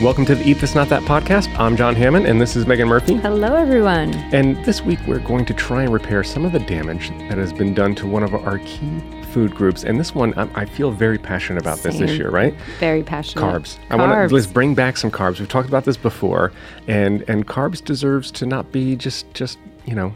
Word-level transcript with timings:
Welcome 0.00 0.24
to 0.26 0.34
the 0.34 0.48
Eat 0.48 0.54
This 0.54 0.74
Not 0.74 0.88
That 0.88 1.02
podcast. 1.02 1.54
I'm 1.58 1.76
John 1.76 1.94
Hammond, 1.94 2.26
and 2.26 2.40
this 2.40 2.56
is 2.56 2.66
Megan 2.66 2.88
Murphy. 2.88 3.16
Hello, 3.16 3.54
everyone. 3.54 4.14
And 4.32 4.56
this 4.64 4.80
week, 4.80 4.98
we're 5.06 5.18
going 5.18 5.44
to 5.44 5.52
try 5.52 5.82
and 5.82 5.92
repair 5.92 6.24
some 6.24 6.46
of 6.46 6.52
the 6.52 6.58
damage 6.58 7.10
that 7.28 7.36
has 7.36 7.52
been 7.52 7.74
done 7.74 7.94
to 7.96 8.06
one 8.06 8.22
of 8.22 8.34
our 8.34 8.60
key 8.60 9.02
food 9.30 9.54
groups. 9.54 9.84
And 9.84 10.00
this 10.00 10.14
one, 10.14 10.32
I, 10.38 10.62
I 10.62 10.64
feel 10.64 10.90
very 10.90 11.18
passionate 11.18 11.60
about 11.60 11.80
this 11.80 11.98
this 11.98 12.08
Same. 12.08 12.18
year, 12.18 12.30
right? 12.30 12.54
Very 12.78 13.02
passionate. 13.02 13.42
Carbs. 13.42 13.78
I 13.90 13.96
want 13.96 14.10
Carbs. 14.10 14.28
to 14.30 14.34
let's 14.36 14.46
bring 14.46 14.74
back 14.74 14.96
some 14.96 15.10
carbs. 15.10 15.38
We've 15.38 15.48
talked 15.50 15.68
about 15.68 15.84
this 15.84 15.98
before, 15.98 16.50
and 16.88 17.22
and 17.28 17.46
carbs 17.46 17.84
deserves 17.84 18.30
to 18.32 18.46
not 18.46 18.72
be 18.72 18.96
just 18.96 19.32
just 19.34 19.58
you 19.84 19.94
know 19.94 20.14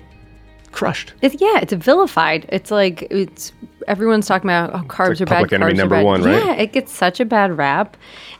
crushed. 0.75 1.15
It's, 1.23 1.37
yeah, 1.41 1.61
it's 1.63 1.73
vilified. 1.73 2.47
It's 2.51 2.71
like 2.71 3.03
it's 3.11 3.53
everyone's 3.87 4.27
talking 4.27 4.49
about 4.49 4.75
oh, 4.75 4.79
carbs 4.87 5.09
like 5.09 5.21
are 5.21 5.25
bad. 5.27 5.35
public 5.37 5.53
enemy 5.53 5.75
number 5.75 6.03
one, 6.03 6.23
right? 6.23 6.45
Yeah, 6.45 6.53
it 6.55 6.73
gets 6.73 6.91
such 6.93 7.21
a 7.21 7.25
bad 7.25 7.57
rap, 7.59 7.97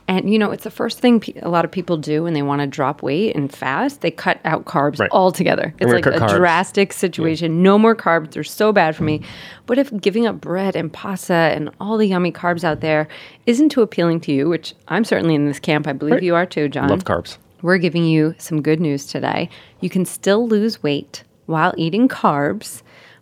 and 0.07 0.31
you 0.31 0.37
know 0.39 0.51
it's 0.51 0.63
the 0.63 0.71
first 0.71 0.99
thing 0.99 1.19
pe- 1.19 1.33
a 1.41 1.49
lot 1.49 1.65
of 1.65 1.71
people 1.71 1.97
do 1.97 2.23
when 2.23 2.33
they 2.33 2.41
want 2.41 2.61
to 2.61 2.67
drop 2.67 3.01
weight 3.03 3.35
and 3.35 3.51
fast. 3.53 4.01
They 4.01 4.11
cut 4.11 4.39
out 4.45 4.65
carbs 4.65 4.99
Right. 4.99 5.09
altogether. 5.11 5.73
It's 5.79 5.91
like 5.91 6.05
a 6.07 6.11
carbs. 6.11 6.35
drastic 6.35 6.93
situation. 6.93 7.61
No 7.63 7.77
more 7.77 7.95
carbs. 7.95 8.31
They're 8.31 8.43
so 8.43 8.71
bad 8.73 8.95
for 8.95 9.03
me. 9.03 9.21
But 9.65 9.77
if 9.77 9.95
giving 10.01 10.25
up 10.27 10.41
bread 10.41 10.75
and 10.75 10.91
pasta 10.91 11.33
and 11.33 11.69
all 11.79 11.97
the 11.97 12.07
yummy 12.07 12.31
carbs 12.31 12.63
out 12.63 12.81
there 12.81 13.07
isn't 13.45 13.69
too 13.69 13.81
appealing 13.81 14.19
to 14.21 14.31
you, 14.31 14.49
which 14.49 14.73
I'm 14.87 15.03
certainly 15.03 15.35
in 15.35 15.45
this 15.45 15.59
camp, 15.59 15.87
I 15.87 15.93
believe 15.93 16.15
Right. 16.15 16.23
you 16.23 16.35
are 16.35 16.45
too, 16.45 16.69
John. 16.69 16.89
Love 16.89 17.03
carbs. 17.03 17.37
We're 17.61 17.77
giving 17.79 18.03
you 18.05 18.35
some 18.37 18.61
good 18.61 18.79
news 18.79 19.05
today. 19.07 19.49
You 19.79 19.89
can 19.89 20.05
still 20.05 20.47
lose 20.47 20.83
weight 20.83 21.23
while 21.45 21.73
eating 21.77 22.07
carbs, 22.07 22.81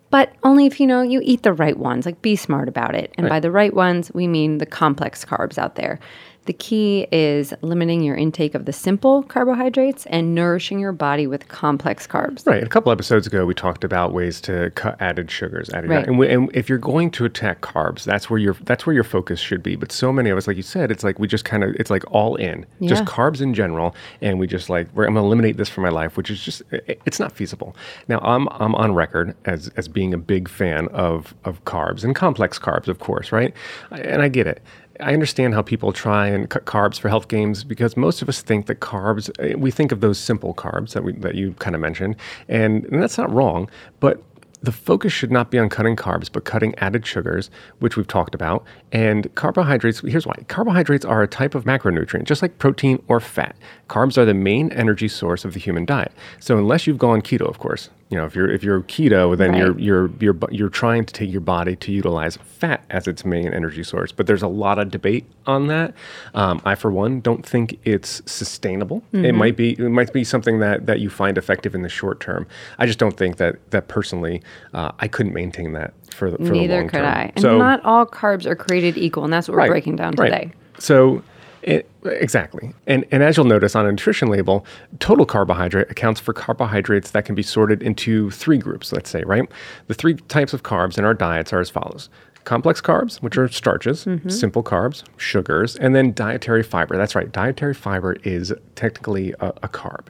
but 0.10 0.34
only 0.44 0.66
if 0.66 0.80
you 0.80 0.88
know 0.88 1.02
you 1.02 1.22
eat 1.24 1.44
the 1.44 1.54
right 1.54 1.78
ones. 1.78 2.06
Like 2.06 2.22
be 2.22 2.36
smart 2.36 2.68
about 2.68 2.96
it. 2.96 3.14
And 3.18 3.28
by 3.28 3.40
the 3.40 3.52
right 3.52 3.74
ones, 3.74 4.12
we 4.14 4.28
mean 4.28 4.60
the 4.60 4.66
complex 4.66 5.26
carbs 5.26 5.58
out 5.58 5.76
there. 5.76 6.00
The 6.46 6.54
key 6.54 7.08
is 7.12 7.54
limiting 7.62 8.02
your 8.04 8.18
intake 8.18 8.54
of 8.54 8.66
the 8.66 8.74
simple 8.74 9.24
carbohydrates 9.24 10.06
and 10.08 10.36
nourishing 10.36 10.78
your 10.78 10.92
body 10.92 11.26
with 11.26 11.48
complex 11.48 12.06
carbs. 12.06 12.46
Right. 12.46 12.62
A 12.62 12.68
couple 12.68 12.92
episodes 12.92 13.26
ago, 13.26 13.46
we 13.46 13.54
talked 13.54 13.86
about 13.86 14.12
ways 14.12 14.42
to 14.42 14.70
cut 14.76 14.98
added 15.00 15.32
sugars. 15.32 15.70
Added 15.70 15.90
Right. 15.90 16.06
and, 16.06 16.20
we, 16.20 16.28
and 16.30 16.50
if 16.54 16.68
you're 16.68 16.78
going 16.80 17.12
to 17.12 17.24
attack 17.26 17.62
carbs, 17.62 18.04
that's 18.04 18.30
where 18.30 18.40
your 18.40 18.56
that's 18.66 18.86
where 18.86 18.94
your 18.94 19.06
focus 19.06 19.40
should 19.40 19.64
be. 19.64 19.78
But 19.78 19.92
so 19.94 20.12
many 20.12 20.30
of 20.32 20.38
us, 20.38 20.46
like 20.48 20.58
you 20.58 20.64
said, 20.64 20.92
it's 20.92 21.04
like 21.04 21.18
we 21.18 21.28
just 21.30 21.46
kind 21.46 21.64
of 21.64 21.76
it's 21.76 21.90
like 21.90 22.04
all 22.12 22.36
in, 22.36 22.66
yeah. 22.80 22.90
just 22.90 23.06
carbs 23.06 23.40
in 23.40 23.54
general, 23.54 23.96
and 24.22 24.38
we 24.38 24.46
just 24.46 24.70
like 24.70 24.88
we're, 24.94 25.06
I'm 25.06 25.14
gonna 25.14 25.26
eliminate 25.26 25.56
this 25.56 25.70
from 25.70 25.84
my 25.84 25.90
life, 25.90 26.18
which 26.18 26.30
is 26.30 26.44
just 26.44 26.62
it- 26.72 27.02
it's 27.06 27.20
not 27.22 27.32
feasible. 27.32 27.74
Now 28.10 28.20
I'm 28.20 28.50
I'm 28.52 28.76
on 28.76 28.94
record 28.94 29.34
as 29.46 29.70
as 29.78 29.88
being 29.88 30.14
a 30.14 30.18
big 30.18 30.50
fan 30.50 30.90
of 30.90 31.34
of 31.46 31.64
carbs 31.64 32.04
and 32.04 32.14
complex 32.14 32.60
carbs, 32.60 32.90
of 32.90 33.00
course, 33.00 33.32
right? 33.32 33.54
And 33.92 34.22
I 34.22 34.28
get 34.28 34.46
it. 34.46 34.62
I 35.00 35.14
understand 35.14 35.54
how 35.54 35.62
people 35.62 35.92
try 35.92 36.28
and 36.28 36.50
cut 36.50 36.66
carbs 36.66 37.00
for 37.00 37.10
health 37.10 37.28
gains 37.28 37.64
because 37.64 37.98
most 37.98 38.22
of 38.22 38.30
us 38.30 38.42
think 38.42 38.68
that 38.68 38.80
carbs, 38.80 39.32
eh, 39.40 39.56
we 39.56 39.72
think 39.72 39.92
of 39.92 40.02
those 40.02 40.20
simple 40.20 40.54
carbs 40.54 40.94
that, 40.94 41.04
we, 41.04 41.14
that 41.14 41.36
you 41.36 41.54
kind 41.54 41.76
of 41.76 41.82
mentioned, 41.82 42.16
and, 42.48 42.86
and 42.86 43.02
that's 43.02 43.18
not 43.18 43.32
wrong, 43.32 43.70
but 44.00 44.22
the 44.62 44.72
focus 44.72 45.12
should 45.12 45.32
not 45.32 45.52
be 45.52 45.60
on 45.60 45.68
cutting 45.68 45.96
carbs, 45.96 46.32
but 46.32 46.46
cutting 46.46 46.74
added 46.76 47.06
sugars, 47.06 47.52
which 47.80 47.98
we've 47.98 48.08
talked 48.08 48.34
about. 48.34 48.64
And 48.94 49.34
carbohydrates, 49.36 50.00
here's 50.00 50.26
why 50.26 50.36
carbohydrates 50.48 51.04
are 51.04 51.22
a 51.22 51.28
type 51.28 51.54
of 51.54 51.66
macronutrient, 51.66 52.24
just 52.24 52.42
like 52.42 52.60
protein 52.60 53.04
or 53.10 53.20
fat. 53.20 53.58
Carbs 53.90 54.18
are 54.18 54.24
the 54.24 54.34
main 54.34 54.72
energy 54.72 55.10
source 55.10 55.44
of 55.44 55.54
the 55.54 55.60
human 55.60 55.84
diet. 55.84 56.14
So, 56.40 56.58
unless 56.58 56.88
you've 56.88 56.98
gone 56.98 57.22
keto, 57.22 57.42
of 57.42 57.60
course, 57.60 57.90
you 58.10 58.18
know, 58.18 58.26
if 58.26 58.36
you're 58.36 58.50
if 58.52 58.64
you're 58.64 58.82
keto, 58.82 59.36
then 59.36 59.56
you're 59.56 59.80
you're 59.80 60.12
you're 60.20 60.38
you're 60.52 60.70
trying 60.70 61.04
to 61.06 61.14
take 61.14 61.32
your 61.32 61.42
body 61.42 61.76
to 61.78 61.92
utilize 61.92 62.38
fat 62.38 62.84
as 62.92 63.08
its 63.08 63.26
main 63.26 63.54
energy 63.54 63.84
source. 63.84 64.12
But 64.12 64.28
there's 64.28 64.44
a 64.44 64.48
lot 64.48 64.78
of 64.78 64.92
debate 64.92 65.26
on 65.48 65.68
that. 65.68 65.94
Um, 66.36 66.62
I, 66.64 66.76
for 66.76 66.92
one, 66.92 67.22
don't 67.22 67.46
think 67.46 67.80
it's 67.84 68.22
sustainable. 68.26 69.04
It 69.14 69.34
might 69.34 69.58
be 69.58 69.72
it 69.72 69.90
might 69.90 70.14
be 70.14 70.24
something 70.24 70.60
that 70.60 70.86
that 70.86 71.00
you 71.00 71.10
find 71.10 71.38
effective 71.38 71.74
in 71.74 71.82
the 71.82 71.90
short 71.90 72.20
term. 72.20 72.46
I 72.78 72.86
just 72.86 73.00
don't 73.00 73.18
think 73.18 73.38
that 73.38 73.56
that 73.72 73.88
personally, 73.88 74.44
uh, 74.74 74.92
I 75.00 75.08
couldn't 75.08 75.34
maintain 75.34 75.74
that 75.74 75.94
for 76.14 76.30
the 76.30 76.38
for 76.38 76.44
the 76.44 76.52
Neither 76.52 76.78
long 76.82 76.88
could 76.90 76.98
term. 76.98 77.06
I. 77.06 77.32
And 77.36 77.42
So- 77.42 77.58
not 77.58 77.84
all 77.84 78.06
carbs 78.06 78.46
are 78.46 78.56
created 78.56 78.98
equal, 78.98 79.24
and 79.24 79.34
that's 79.34 79.48
what 79.48 79.58
we're 79.58 79.68
breaking 79.68 79.96
down 79.96 80.14
right. 80.18 80.30
today. 80.30 80.52
So, 80.78 81.24
it, 81.64 81.90
exactly, 82.06 82.74
and 82.88 83.06
and 83.12 83.24
as 83.24 83.38
you'll 83.38 83.46
notice 83.46 83.76
on 83.76 83.86
a 83.86 83.92
nutrition 83.92 84.28
label, 84.28 84.66
total 85.00 85.26
carbohydrate 85.26 85.90
accounts 85.90 86.20
for 86.20 86.34
carbohydrates 86.34 87.12
that 87.12 87.26
can 87.26 87.36
be 87.36 87.44
sorted 87.44 87.82
into 87.82 88.30
three 88.32 88.58
groups. 88.58 88.92
Let's 88.92 89.10
say, 89.10 89.24
right, 89.24 89.50
the 89.88 89.94
three 89.94 90.16
types 90.16 90.54
of 90.54 90.64
carbs 90.64 90.98
in 90.98 91.06
our 91.06 91.14
diets 91.14 91.52
are 91.54 91.60
as 91.60 91.70
follows. 91.70 92.10
Complex 92.44 92.82
carbs, 92.82 93.22
which 93.22 93.38
are 93.38 93.48
starches, 93.48 94.04
Mm-hmm. 94.04 94.28
simple 94.30 94.64
carbs, 94.64 95.04
sugars, 95.18 95.78
and 95.78 95.96
then 95.96 96.14
dietary 96.14 96.62
fiber. 96.64 96.98
That's 96.98 97.16
right, 97.16 97.32
dietary 97.32 97.74
fiber 97.74 98.18
is 98.24 98.54
technically 98.76 99.32
a, 99.40 99.48
a 99.64 99.70
carb. 99.70 100.08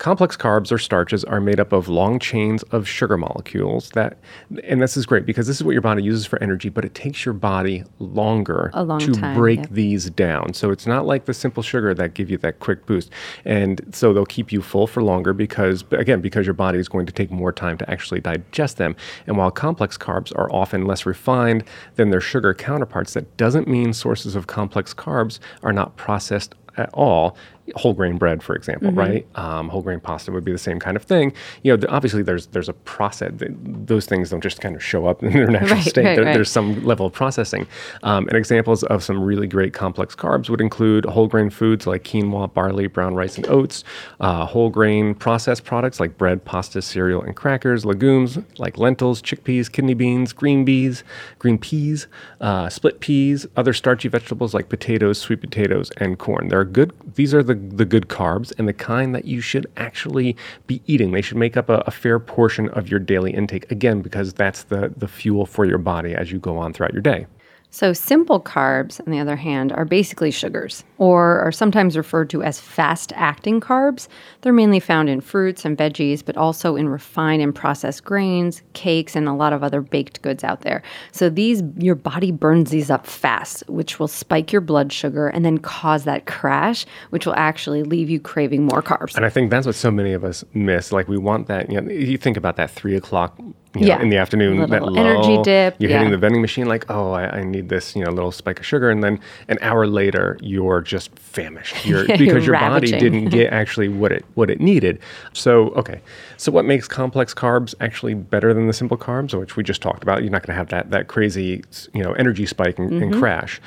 Complex 0.00 0.34
carbs 0.34 0.72
or 0.72 0.78
starches 0.78 1.24
are 1.24 1.42
made 1.42 1.60
up 1.60 1.74
of 1.74 1.86
long 1.86 2.18
chains 2.18 2.62
of 2.70 2.88
sugar 2.88 3.18
molecules 3.18 3.90
that, 3.90 4.16
and 4.64 4.80
this 4.80 4.96
is 4.96 5.04
great 5.04 5.26
because 5.26 5.46
this 5.46 5.58
is 5.58 5.62
what 5.62 5.72
your 5.72 5.82
body 5.82 6.02
uses 6.02 6.24
for 6.24 6.42
energy, 6.42 6.70
but 6.70 6.86
it 6.86 6.94
takes 6.94 7.26
your 7.26 7.34
body 7.34 7.84
longer 7.98 8.70
long 8.74 8.98
to 8.98 9.12
time, 9.12 9.36
break 9.36 9.58
yep. 9.58 9.68
these 9.70 10.08
down. 10.08 10.54
So 10.54 10.70
it's 10.70 10.86
not 10.86 11.04
like 11.04 11.26
the 11.26 11.34
simple 11.34 11.62
sugar 11.62 11.92
that 11.92 12.14
give 12.14 12.30
you 12.30 12.38
that 12.38 12.60
quick 12.60 12.86
boost. 12.86 13.10
And 13.44 13.82
so 13.92 14.14
they'll 14.14 14.24
keep 14.24 14.50
you 14.50 14.62
full 14.62 14.86
for 14.86 15.02
longer 15.02 15.34
because, 15.34 15.84
again, 15.90 16.22
because 16.22 16.46
your 16.46 16.54
body 16.54 16.78
is 16.78 16.88
going 16.88 17.04
to 17.04 17.12
take 17.12 17.30
more 17.30 17.52
time 17.52 17.76
to 17.76 17.90
actually 17.90 18.20
digest 18.20 18.78
them. 18.78 18.96
And 19.26 19.36
while 19.36 19.50
complex 19.50 19.98
carbs 19.98 20.34
are 20.34 20.50
often 20.50 20.86
less 20.86 21.04
refined 21.04 21.62
than 21.96 22.08
their 22.08 22.22
sugar 22.22 22.54
counterparts, 22.54 23.12
that 23.12 23.36
doesn't 23.36 23.68
mean 23.68 23.92
sources 23.92 24.34
of 24.34 24.46
complex 24.46 24.94
carbs 24.94 25.40
are 25.62 25.74
not 25.74 25.94
processed 25.98 26.54
at 26.78 26.88
all. 26.94 27.36
Whole 27.76 27.92
grain 27.92 28.18
bread, 28.18 28.42
for 28.42 28.56
example, 28.56 28.88
Mm-hmm. 28.90 28.98
right? 28.98 29.26
Um, 29.36 29.68
whole 29.68 29.82
grain 29.82 30.00
pasta 30.00 30.32
would 30.32 30.44
be 30.44 30.50
the 30.50 30.58
same 30.58 30.80
kind 30.80 30.96
of 30.96 31.04
thing. 31.04 31.32
You 31.62 31.76
know, 31.76 31.86
obviously 31.88 32.22
there's 32.22 32.46
there's 32.48 32.68
a 32.68 32.72
process. 32.72 33.32
th- 33.38 33.52
Those 33.62 34.06
things 34.06 34.30
don't 34.30 34.40
just 34.42 34.60
kind 34.60 34.74
of 34.74 34.82
show 34.82 35.06
up 35.06 35.22
in 35.22 35.32
their 35.32 35.46
natural 35.46 35.70
Right, 35.76 35.84
state. 35.84 36.04
right, 36.04 36.16
There- 36.16 36.24
right. 36.24 36.34
There's 36.34 36.50
some 36.50 36.84
level 36.84 37.06
of 37.06 37.12
processing. 37.12 37.66
Um, 38.02 38.26
and 38.28 38.36
examples 38.36 38.82
of 38.84 39.04
some 39.04 39.22
really 39.22 39.46
great 39.46 39.72
complex 39.72 40.16
carbs 40.16 40.48
would 40.50 40.60
include 40.60 41.04
whole 41.04 41.28
grain 41.28 41.48
foods 41.50 41.86
like 41.86 42.02
quinoa, 42.02 42.52
barley, 42.52 42.88
brown 42.88 43.14
rice, 43.14 43.36
and 43.36 43.46
oats, 43.48 43.84
uh, 44.20 44.46
whole 44.46 44.70
grain 44.70 45.14
processed 45.14 45.64
products 45.64 46.00
like 46.00 46.18
bread, 46.18 46.44
pasta, 46.44 46.82
cereal, 46.82 47.22
and 47.22 47.36
crackers, 47.36 47.84
legumes 47.84 48.38
like 48.58 48.78
lentils, 48.78 49.22
chickpeas, 49.22 49.70
kidney 49.70 49.94
beans, 49.94 50.32
green 50.32 50.64
beans, 50.64 51.04
green 51.38 51.58
peas, 51.58 52.08
uh, 52.40 52.68
split 52.68 52.98
peas, 53.00 53.46
other 53.56 53.72
starchy 53.72 54.08
vegetables 54.08 54.54
like 54.54 54.68
potatoes, 54.68 55.18
sweet 55.18 55.40
potatoes, 55.40 55.92
and 55.98 56.18
corn. 56.18 56.48
They're 56.48 56.64
good. 56.64 56.92
These 57.14 57.32
are 57.34 57.42
the, 57.42 57.49
the 57.54 57.84
good 57.84 58.08
carbs 58.08 58.52
and 58.58 58.66
the 58.68 58.72
kind 58.72 59.14
that 59.14 59.24
you 59.24 59.40
should 59.40 59.66
actually 59.76 60.36
be 60.66 60.82
eating. 60.86 61.12
They 61.12 61.22
should 61.22 61.36
make 61.36 61.56
up 61.56 61.68
a, 61.68 61.82
a 61.86 61.90
fair 61.90 62.18
portion 62.18 62.68
of 62.70 62.88
your 62.88 63.00
daily 63.00 63.32
intake. 63.32 63.70
Again, 63.70 64.02
because 64.02 64.32
that's 64.34 64.64
the, 64.64 64.92
the 64.96 65.08
fuel 65.08 65.46
for 65.46 65.64
your 65.64 65.78
body 65.78 66.14
as 66.14 66.32
you 66.32 66.38
go 66.38 66.56
on 66.58 66.72
throughout 66.72 66.92
your 66.92 67.02
day. 67.02 67.26
So, 67.72 67.92
simple 67.92 68.40
carbs, 68.40 69.00
on 69.06 69.12
the 69.12 69.20
other 69.20 69.36
hand, 69.36 69.70
are 69.72 69.84
basically 69.84 70.32
sugars, 70.32 70.82
or 70.98 71.38
are 71.38 71.52
sometimes 71.52 71.96
referred 71.96 72.28
to 72.30 72.42
as 72.42 72.58
fast 72.58 73.12
acting 73.14 73.60
carbs. 73.60 74.08
They're 74.40 74.52
mainly 74.52 74.80
found 74.80 75.08
in 75.08 75.20
fruits 75.20 75.64
and 75.64 75.78
veggies, 75.78 76.24
but 76.24 76.36
also 76.36 76.74
in 76.74 76.88
refined 76.88 77.42
and 77.42 77.54
processed 77.54 78.02
grains, 78.02 78.62
cakes, 78.72 79.14
and 79.14 79.28
a 79.28 79.32
lot 79.32 79.52
of 79.52 79.62
other 79.62 79.80
baked 79.80 80.20
goods 80.22 80.42
out 80.42 80.62
there. 80.62 80.82
So, 81.12 81.30
these, 81.30 81.62
your 81.78 81.94
body 81.94 82.32
burns 82.32 82.70
these 82.70 82.90
up 82.90 83.06
fast, 83.06 83.62
which 83.68 84.00
will 84.00 84.08
spike 84.08 84.50
your 84.50 84.62
blood 84.62 84.92
sugar 84.92 85.28
and 85.28 85.44
then 85.44 85.58
cause 85.58 86.02
that 86.04 86.26
crash, 86.26 86.84
which 87.10 87.24
will 87.24 87.36
actually 87.36 87.84
leave 87.84 88.10
you 88.10 88.18
craving 88.18 88.64
more 88.64 88.82
carbs. 88.82 89.14
And 89.14 89.24
I 89.24 89.30
think 89.30 89.50
that's 89.50 89.66
what 89.66 89.76
so 89.76 89.92
many 89.92 90.12
of 90.12 90.24
us 90.24 90.44
miss. 90.54 90.90
Like 90.90 91.06
we 91.06 91.18
want 91.18 91.46
that, 91.46 91.70
you 91.70 91.80
know, 91.80 91.88
you 91.92 92.18
think 92.18 92.36
about 92.36 92.56
that 92.56 92.70
three 92.70 92.96
o'clock 92.96 93.38
you 93.74 93.82
know, 93.82 93.86
Yeah. 93.86 94.02
in 94.02 94.08
the 94.08 94.16
afternoon, 94.16 94.58
that 94.68 94.82
Little 94.82 94.98
energy 94.98 95.40
dip, 95.44 95.76
You're 95.78 95.90
yeah. 95.90 95.98
hitting 95.98 96.10
the 96.10 96.18
vending 96.18 96.40
machine 96.40 96.66
like, 96.66 96.90
oh, 96.90 97.12
I, 97.12 97.38
I 97.38 97.42
need 97.44 97.68
this, 97.68 97.94
you 97.94 98.04
know, 98.04 98.10
little 98.10 98.32
spike 98.32 98.58
of 98.58 98.66
sugar. 98.66 98.90
And 98.90 99.02
then 99.04 99.20
an 99.48 99.58
hour 99.62 99.86
later, 99.86 100.36
you're 100.40 100.80
just 100.80 101.16
famished. 101.18 101.84
You're, 101.86 102.04
Yeah, 102.04 102.16
because 102.16 102.44
you're 102.44 102.56
your 102.56 102.68
body 102.70 102.90
didn't 102.90 103.26
get 103.26 103.52
actually 103.52 103.88
what 103.88 104.10
it 104.10 104.24
what 104.34 104.50
it 104.50 104.60
needed. 104.60 104.98
So, 105.34 105.68
okay. 105.70 106.00
So 106.36 106.50
what 106.50 106.64
makes 106.64 106.88
complex 106.88 107.32
carbs 107.32 107.74
actually 107.80 108.14
better 108.14 108.52
than 108.52 108.66
the 108.66 108.72
simple 108.72 108.98
carbs, 108.98 109.38
which 109.38 109.56
we 109.56 109.62
just 109.62 109.80
talked 109.82 110.02
about? 110.02 110.22
You're 110.22 110.32
not 110.32 110.42
going 110.44 110.54
to 110.54 110.58
have 110.58 110.68
that 110.70 110.90
that 110.90 111.06
crazy, 111.06 111.62
you 111.94 112.02
know, 112.02 112.12
energy 112.14 112.46
spike 112.46 112.78
and, 112.78 112.90
and 112.92 113.10
Mm-hmm. 113.12 113.20
crash. 113.20 113.60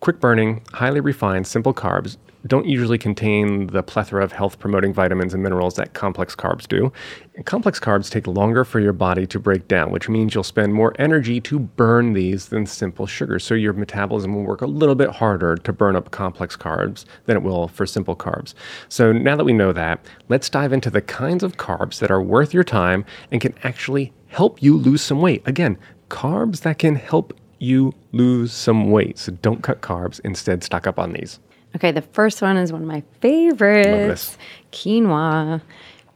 Quick 0.00 0.20
burning, 0.20 0.62
highly 0.72 1.00
refined, 1.00 1.46
simple 1.46 1.74
carbs 1.74 2.16
don't 2.46 2.66
usually 2.66 2.98
contain 2.98 3.66
the 3.68 3.82
plethora 3.82 4.24
of 4.24 4.32
health 4.32 4.58
promoting 4.58 4.92
vitamins 4.92 5.34
and 5.34 5.42
minerals 5.42 5.74
that 5.74 5.92
complex 5.92 6.34
carbs 6.34 6.66
do. 6.66 6.92
And 7.34 7.44
complex 7.44 7.78
carbs 7.78 8.10
take 8.10 8.26
longer 8.26 8.64
for 8.64 8.80
your 8.80 8.92
body 8.92 9.26
to 9.26 9.38
break 9.38 9.68
down, 9.68 9.90
which 9.90 10.08
means 10.08 10.34
you'll 10.34 10.44
spend 10.44 10.72
more 10.72 10.94
energy 10.98 11.40
to 11.42 11.58
burn 11.58 12.14
these 12.14 12.46
than 12.46 12.66
simple 12.66 13.06
sugars. 13.06 13.44
So 13.44 13.54
your 13.54 13.72
metabolism 13.72 14.34
will 14.34 14.44
work 14.44 14.62
a 14.62 14.66
little 14.66 14.94
bit 14.94 15.10
harder 15.10 15.56
to 15.56 15.72
burn 15.72 15.96
up 15.96 16.10
complex 16.10 16.56
carbs 16.56 17.04
than 17.26 17.36
it 17.36 17.42
will 17.42 17.68
for 17.68 17.86
simple 17.86 18.16
carbs. 18.16 18.54
So 18.88 19.12
now 19.12 19.36
that 19.36 19.44
we 19.44 19.52
know 19.52 19.72
that, 19.72 20.04
let's 20.28 20.48
dive 20.48 20.72
into 20.72 20.90
the 20.90 21.02
kinds 21.02 21.42
of 21.42 21.56
carbs 21.56 21.98
that 21.98 22.10
are 22.10 22.22
worth 22.22 22.54
your 22.54 22.64
time 22.64 23.04
and 23.30 23.40
can 23.40 23.54
actually 23.64 24.12
help 24.28 24.62
you 24.62 24.76
lose 24.76 25.02
some 25.02 25.20
weight. 25.20 25.42
Again, 25.46 25.78
carbs 26.08 26.60
that 26.62 26.78
can 26.78 26.94
help 26.94 27.34
you 27.58 27.92
lose 28.12 28.52
some 28.52 28.90
weight. 28.90 29.18
So 29.18 29.32
don't 29.32 29.62
cut 29.62 29.82
carbs, 29.82 30.20
instead, 30.24 30.64
stock 30.64 30.86
up 30.86 30.98
on 30.98 31.12
these. 31.12 31.38
Okay, 31.76 31.92
the 31.92 32.02
first 32.02 32.42
one 32.42 32.56
is 32.56 32.72
one 32.72 32.82
of 32.82 32.88
my 32.88 33.02
favorites 33.20 34.36
quinoa. 34.72 35.62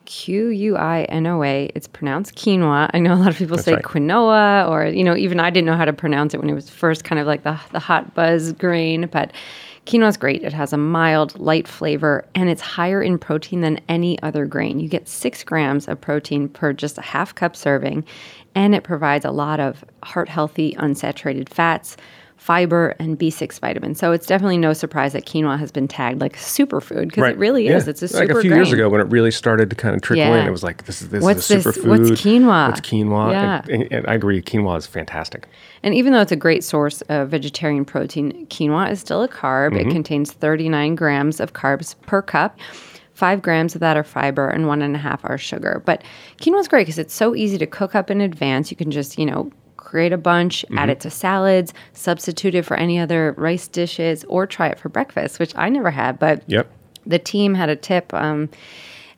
Q 0.07 0.49
U 0.49 0.77
I 0.77 1.05
N 1.05 1.27
O 1.27 1.43
A. 1.43 1.71
It's 1.75 1.89
pronounced 1.89 2.35
quinoa. 2.35 2.91
I 2.93 2.99
know 2.99 3.15
a 3.15 3.17
lot 3.17 3.29
of 3.29 3.39
people 3.39 3.57
say 3.57 3.75
right. 3.75 3.83
quinoa, 3.83 4.69
or 4.69 4.87
you 4.87 5.03
know, 5.03 5.17
even 5.17 5.41
I 5.41 5.51
didn't 5.51 5.67
know 5.67 5.77
how 5.77 5.87
to 5.87 5.93
pronounce 5.93 6.35
it 6.35 6.41
when 6.41 6.51
it 6.51 6.55
was 6.55 6.69
first 6.69 7.05
kind 7.05 7.19
of 7.19 7.27
like 7.27 7.43
the 7.43 7.59
the 7.73 7.79
hot 7.79 8.15
buzz 8.15 8.53
grain. 8.53 9.09
But 9.11 9.33
quinoa 9.87 10.09
is 10.09 10.17
great. 10.17 10.43
It 10.43 10.53
has 10.53 10.73
a 10.73 10.77
mild, 10.77 11.39
light 11.39 11.67
flavor, 11.67 12.27
and 12.35 12.51
it's 12.51 12.61
higher 12.61 13.03
in 13.03 13.19
protein 13.19 13.63
than 13.63 13.81
any 13.89 14.21
other 14.23 14.45
grain. 14.47 14.79
You 14.79 14.89
get 14.89 15.09
six 15.09 15.43
grams 15.43 15.89
of 15.89 16.01
protein 16.01 16.49
per 16.49 16.73
just 16.73 16.99
a 16.99 17.03
half 17.03 17.35
cup 17.35 17.57
serving, 17.57 18.05
and 18.55 18.75
it 18.75 18.85
provides 18.85 19.25
a 19.25 19.31
lot 19.31 19.59
of 19.59 19.85
heart 20.03 20.29
healthy, 20.29 20.75
unsaturated 20.75 21.49
fats 21.49 21.97
fiber 22.37 22.95
and 22.99 23.19
B6 23.19 23.59
vitamins. 23.61 23.99
So 23.99 24.13
it's 24.13 24.27
definitely 24.27 24.59
no 24.59 24.73
surprise 24.75 25.15
that 25.15 25.25
quinoa 25.25 25.59
has 25.59 25.73
been 25.73 25.89
tagged 25.89 26.21
like 26.21 26.37
superfood 26.37 27.09
because 27.09 27.29
it 27.31 27.39
really 27.39 27.69
is. 27.69 27.89
It's 27.89 28.03
a 28.03 28.09
super 28.09 28.21
like 28.27 28.31
a 28.37 28.41
few 28.43 28.51
grain. 28.51 28.59
years 28.59 28.73
ago 28.73 28.89
when 28.91 29.01
it 29.01 29.05
really 29.05 29.31
started 29.31 29.71
to 29.71 29.77
kind 29.77 29.95
of 29.97 30.03
trickle 30.03 30.25
Yeah. 30.27 30.41
in. 30.43 30.47
It 30.47 30.51
was 30.51 30.63
like 30.63 30.85
this 30.85 31.01
is 31.01 31.09
this 31.09 31.23
What's 31.23 31.51
is 31.51 31.65
a 31.65 31.69
this- 31.71 31.79
superfood. 31.79 31.89
what's 32.11 32.21
quinoa? 32.21 32.69
What's 32.69 32.81
quinoa? 32.83 33.33
Yeah. 33.33 33.63
And, 33.71 33.83
and, 33.85 33.93
and 33.93 34.07
I 34.07 34.15
agree, 34.15 34.43
quinoa 34.43 34.77
is 34.77 34.87
fantastic. 34.87 35.49
And 35.83 35.95
even 35.95 36.13
though 36.13 36.21
it's 36.21 36.33
a 36.33 36.37
great 36.37 36.63
source 36.65 37.01
of 37.03 37.31
vegetarian 37.31 37.85
protein, 37.87 38.47
quinoa 38.49 38.91
is 38.91 39.01
still 39.01 39.23
a 39.23 39.29
carb. 39.29 39.71
Mm-hmm. 39.73 39.89
It 39.89 39.93
contains 39.93 40.33
39 40.33 40.95
grams 40.97 41.41
of 41.41 41.53
carbs 41.55 41.95
per 42.03 42.21
cup. 42.21 42.59
Five 43.15 43.43
grams 43.43 43.75
of 43.77 43.81
that 43.81 43.97
are 43.97 44.03
fiber 44.05 44.49
and 44.49 44.67
one 44.67 44.83
and 44.83 44.97
a 44.97 44.99
half 44.99 45.25
are 45.25 45.39
sugar. 45.39 45.81
But 45.87 46.03
quinoa 46.43 46.61
is 46.61 46.69
great 46.69 46.83
because 46.83 46.99
it's 46.99 47.15
so 47.15 47.35
easy 47.35 47.57
to 47.59 47.67
cook 47.67 47.95
up 47.95 48.11
in 48.11 48.21
advance. 48.21 48.71
You 48.71 48.77
can 48.77 48.91
just, 48.91 49.19
you 49.19 49.25
know, 49.25 49.51
create 49.95 50.13
a 50.13 50.19
bunch, 50.19 50.65
Mm-hmm. 50.65 50.79
add 50.79 50.91
it 50.91 50.99
to 51.01 51.09
salads, 51.09 51.73
substitute 51.93 52.53
it 52.57 52.65
for 52.65 52.77
any 52.77 52.99
other 52.99 53.33
rice 53.39 53.69
dishes, 53.69 54.25
or 54.25 54.45
try 54.45 54.67
it 54.67 54.77
for 54.81 54.89
breakfast, 54.89 55.39
which 55.39 55.53
I 55.57 55.69
never 55.69 55.93
had. 55.93 56.19
But 56.19 56.43
Yep. 56.49 56.69
the 57.07 57.21
team 57.21 57.55
had 57.55 57.69
a 57.69 57.77
tip. 57.77 58.13
Um, 58.13 58.49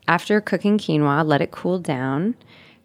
after 0.07 0.39
cooking 0.43 0.77
quinoa, 0.77 1.25
let 1.27 1.41
it 1.41 1.51
cool 1.51 1.79
down. 1.79 2.35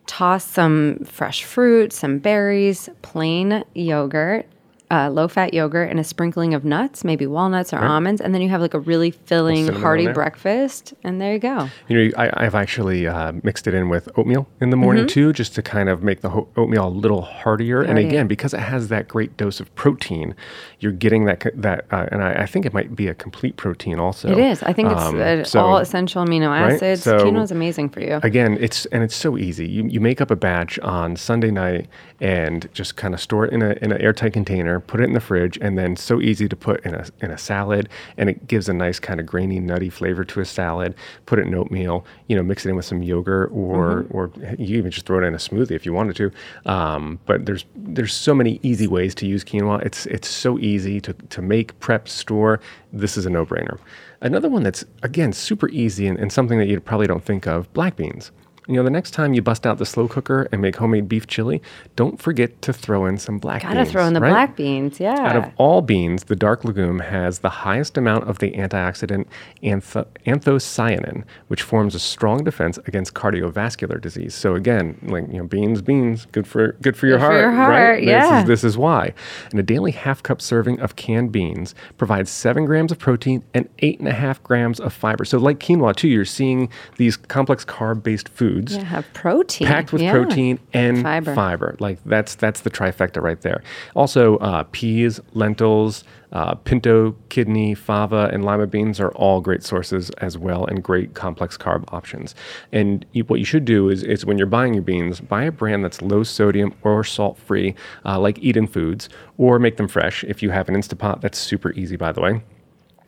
Toss 0.08 0.46
some 0.46 1.00
fresh 1.04 1.44
fruit, 1.44 1.92
some 1.92 2.18
berries, 2.20 2.88
plain 3.02 3.66
yogurt, 3.76 4.46
uh, 4.92 5.10
low 5.10 5.28
fat 5.28 5.54
yogurt, 5.54 5.90
and 5.90 6.00
a 6.00 6.04
sprinkling 6.04 6.54
of 6.54 6.66
nuts, 6.66 7.04
maybe 7.04 7.26
walnuts 7.26 7.72
or 7.74 7.80
almonds. 7.80 8.20
And 8.22 8.34
then 8.36 8.42
you 8.42 8.50
have 8.50 8.60
like 8.62 8.74
a 8.74 8.80
really 8.80 9.12
filling, 9.12 9.68
hearty 9.68 10.08
breakfast. 10.08 10.94
And 11.04 11.22
there 11.22 11.34
you 11.34 11.40
go. 11.40 11.70
You 11.88 11.98
know, 12.10 12.12
I, 12.18 12.46
I've 12.46 12.56
actually 12.56 13.08
uh, 13.08 13.32
mixed 13.44 13.68
it 13.68 13.74
in 13.74 13.90
with 13.90 14.10
oatmeal 14.18 14.48
in 14.60 14.70
the 14.70 14.78
morning 14.78 15.08
too, 15.08 15.32
just 15.34 15.56
to 15.56 15.62
kind 15.62 15.88
of 15.90 16.04
make 16.04 16.22
the 16.22 16.30
ho- 16.30 16.48
oatmeal 16.58 16.88
a 16.88 16.90
little 16.90 17.22
heartier. 17.22 17.82
And 17.82 17.98
again, 17.98 18.28
because 18.28 18.54
it 18.54 18.60
has 18.60 18.90
that 18.90 19.08
great 19.08 19.38
dose 19.38 19.60
of 19.60 19.74
protein, 19.76 20.36
you're 20.80 20.92
getting 20.92 21.26
that 21.26 21.46
that, 21.56 21.86
uh, 21.92 22.08
and 22.12 22.22
I, 22.22 22.34
I 22.44 22.46
think 22.46 22.66
it 22.66 22.74
might 22.74 22.96
be 22.96 23.08
a 23.08 23.14
complete 23.14 23.56
protein 23.58 24.00
also. 24.00 24.30
It 24.30 24.38
is. 24.38 24.62
I 24.64 24.74
think 24.74 24.92
it's 24.92 25.02
Um, 25.02 25.46
so- 25.46 25.60
all 25.62 25.78
essential 25.78 26.26
amino 26.26 26.50
right? 26.50 26.74
acids. 26.74 27.04
So- 27.04 27.20
Quinoa 27.20 27.44
is 27.44 27.52
amazing 27.52 27.90
for 27.90 28.02
you. 28.02 28.20
Again, 28.24 28.58
it's 28.60 28.86
and 28.88 29.04
it's 29.04 29.16
so 29.16 29.38
easy. 29.38 29.68
You, 29.68 29.86
you 29.88 30.00
make 30.02 30.20
up 30.22 30.32
a 30.32 30.36
batch 30.36 30.78
on 30.80 31.16
Sunday 31.16 31.52
night 31.52 31.88
and 32.20 32.68
just 32.74 32.96
kind 32.98 33.14
of 33.14 33.22
store 33.22 33.46
it 33.46 33.54
in 33.54 33.62
a 33.62 33.72
in 33.82 33.92
an 33.92 34.02
airtight 34.02 34.34
container, 34.34 34.80
put 34.82 35.00
it 35.00 35.06
in 35.06 35.14
the 35.14 35.20
fridge, 35.20 35.58
and 35.62 35.78
then 35.78 35.96
so 35.96 36.22
easy 36.22 36.48
to 36.48 36.56
put 36.56 36.86
in 36.86 36.94
a 36.94 37.06
in 37.22 37.32
a 37.32 37.38
salad, 37.38 37.90
and 38.18 38.30
it 38.30 38.48
gives 38.48 38.68
a 38.70 38.74
nice 38.74 39.00
kind 39.00 39.20
of 39.20 39.26
grainy, 39.26 39.60
nutty 39.60 39.90
flavor 39.90 40.24
to 40.26 40.40
a 40.42 40.46
salad. 40.46 40.96
Put 41.26 41.40
it 41.40 41.48
in 41.48 41.56
oatmeal, 41.56 42.06
you 42.28 42.36
know, 42.36 42.44
mix 42.44 42.66
it 42.66 42.70
in 42.70 42.76
with 42.76 42.86
some 42.86 43.04
yogurt, 43.04 43.52
or 43.52 44.06
or 44.10 44.32
you 44.58 44.78
even 44.78 44.92
just 44.92 45.06
throw 45.06 45.20
it 45.20 45.24
in 45.24 45.34
a 45.34 45.38
smoothie 45.38 45.72
if 45.72 45.86
you 45.86 45.94
wanted 45.94 46.16
to. 46.18 46.32
Um, 46.66 47.20
but 47.26 47.46
there's 47.46 47.66
there's 47.76 48.14
so 48.14 48.34
many 48.34 48.60
easy 48.64 48.88
ways 48.88 49.16
to 49.16 49.26
use 49.26 49.44
quinoa. 49.44 49.82
It's 49.86 50.06
it's 50.08 50.28
so 50.28 50.60
easy 50.60 51.00
to 51.02 51.14
to 51.14 51.42
make, 51.42 51.80
prep, 51.80 52.08
store. 52.08 52.60
This 52.92 53.18
is 53.18 53.26
a 53.26 53.30
no 53.30 53.46
brainer. 53.46 53.80
Another 54.22 54.50
one 54.50 54.64
that's 54.64 54.84
again 55.04 55.34
super 55.34 55.70
easy 55.70 56.08
and, 56.08 56.20
and 56.20 56.32
something 56.32 56.60
that 56.60 56.68
you 56.68 56.80
probably 56.80 57.08
don't 57.08 57.24
think 57.24 57.48
of: 57.48 57.72
black 57.74 57.96
beans. 57.96 58.32
You 58.68 58.76
know, 58.76 58.84
the 58.84 58.92
next 58.92 59.12
time 59.12 59.34
you 59.34 59.42
bust 59.42 59.66
out 59.66 59.80
the 59.80 59.88
slow 59.88 60.08
cooker 60.08 60.48
and 60.52 60.62
make 60.62 60.76
homemade 60.76 61.10
beef 61.10 61.26
chili, 61.26 61.62
don't 61.96 62.22
forget 62.22 62.62
to 62.62 62.72
throw 62.72 63.08
in 63.08 63.18
some 63.18 63.40
black 63.40 63.64
beans. 63.64 63.74
Gotta 63.74 63.86
throw 63.90 64.06
in 64.06 64.14
the 64.14 64.22
right? 64.22 64.30
black 64.30 64.56
beans. 64.56 65.00
Yeah. 65.00 65.20
Out 65.20 65.36
of 65.36 65.46
all 65.58 65.82
beans, 65.82 66.26
the 66.26 66.36
dark 66.36 66.64
legume 66.64 67.00
has 67.00 67.40
the 67.40 67.50
highest 67.50 67.98
amount 67.98 68.26
of 68.30 68.38
the 68.38 68.52
antioxidant 68.52 69.26
anth- 69.64 70.06
anthocyanin, 70.28 71.24
which 71.48 71.64
forms 71.64 71.96
a 71.96 72.00
strong 72.00 72.44
defense 72.44 72.78
against 72.86 73.16
cardiovascular 73.16 74.00
disease. 74.00 74.36
So 74.36 74.54
again, 74.54 74.96
like 75.04 75.28
you 75.32 75.40
know, 75.40 75.48
beans, 75.48 75.82
beans, 75.82 76.28
good 76.32 76.46
for 76.46 76.74
good 76.84 76.96
for 76.96 77.08
your 77.08 77.18
Good 77.18 77.26
for 77.26 77.32
heart, 77.32 77.42
your 77.42 77.50
right? 77.52 77.68
heart, 77.80 78.06
This 78.06 78.42
is, 78.42 78.48
this 78.48 78.64
is 78.64 78.78
why. 78.78 79.14
And 79.50 79.60
a 79.60 79.64
daily 79.64 79.92
half 79.92 80.22
cup 80.22 80.40
serving 80.40 80.80
of 80.82 80.96
canned 80.96 81.32
beans 81.32 81.74
provides 81.98 82.30
seven 82.30 82.66
grams 82.66 82.92
of 82.92 83.00
protein 83.00 83.44
and 83.56 83.68
eight 83.80 83.98
and 84.00 84.08
a 84.08 84.14
half 84.14 84.42
grams 84.44 84.80
of 84.80 84.94
fiber. 84.94 85.26
So 85.26 85.40
like 85.40 85.60
quinoa 85.60 85.96
too, 85.96 86.08
you're 86.08 86.26
seeing 86.26 86.70
these 86.98 87.18
complex 87.18 87.66
carb 87.66 88.04
based 88.04 88.30
foods 88.30 88.51
yeah, 88.60 88.84
have 88.84 89.06
protein. 89.14 89.68
packed 89.68 89.92
with 89.94 90.02
Yeah. 90.02 90.12
protein 90.12 90.60
and 90.74 91.02
Fiber. 91.02 91.34
fiber. 91.36 91.76
Like 91.80 92.00
that's 92.06 92.36
that's 92.36 92.62
the 92.62 92.70
trifecta 92.70 93.22
right 93.22 93.40
there. 93.42 93.62
Also, 93.96 94.38
uh, 94.38 94.64
peas, 94.72 95.20
lentils, 95.34 96.04
uh, 96.32 96.56
pinto, 96.56 97.16
kidney, 97.30 97.74
fava, 97.76 98.30
and 98.32 98.46
lima 98.46 98.66
beans 98.68 99.00
are 99.00 99.12
all 99.12 99.42
great 99.42 99.64
sources 99.64 100.10
as 100.20 100.38
well, 100.38 100.66
and 100.66 100.82
great 100.84 101.14
complex 101.14 101.58
carb 101.58 101.84
options. 101.94 102.34
And 102.72 103.06
you, 103.12 103.24
what 103.26 103.40
you 103.40 103.46
should 103.46 103.66
do 103.66 103.90
is, 103.90 104.02
is 104.04 104.26
when 104.26 104.38
you're 104.38 104.48
buying 104.48 104.74
your 104.74 104.84
beans, 104.84 105.20
buy 105.20 105.44
a 105.44 105.52
brand 105.52 105.84
that's 105.84 106.02
low 106.02 106.24
sodium 106.24 106.74
or 106.84 107.04
salt 107.04 107.38
free, 107.38 107.76
uh, 108.06 108.18
like 108.20 108.40
Eden 108.40 108.68
Foods, 108.68 109.10
or 109.38 109.60
make 109.60 109.76
them 109.78 109.88
fresh. 109.90 110.24
If 110.24 110.42
you 110.42 110.52
have 110.52 110.70
an 110.70 110.76
Instapot, 110.76 111.20
that's 111.22 111.38
super 111.38 111.72
easy, 111.74 111.98
by 111.98 112.12
the 112.14 112.22
way. 112.22 112.42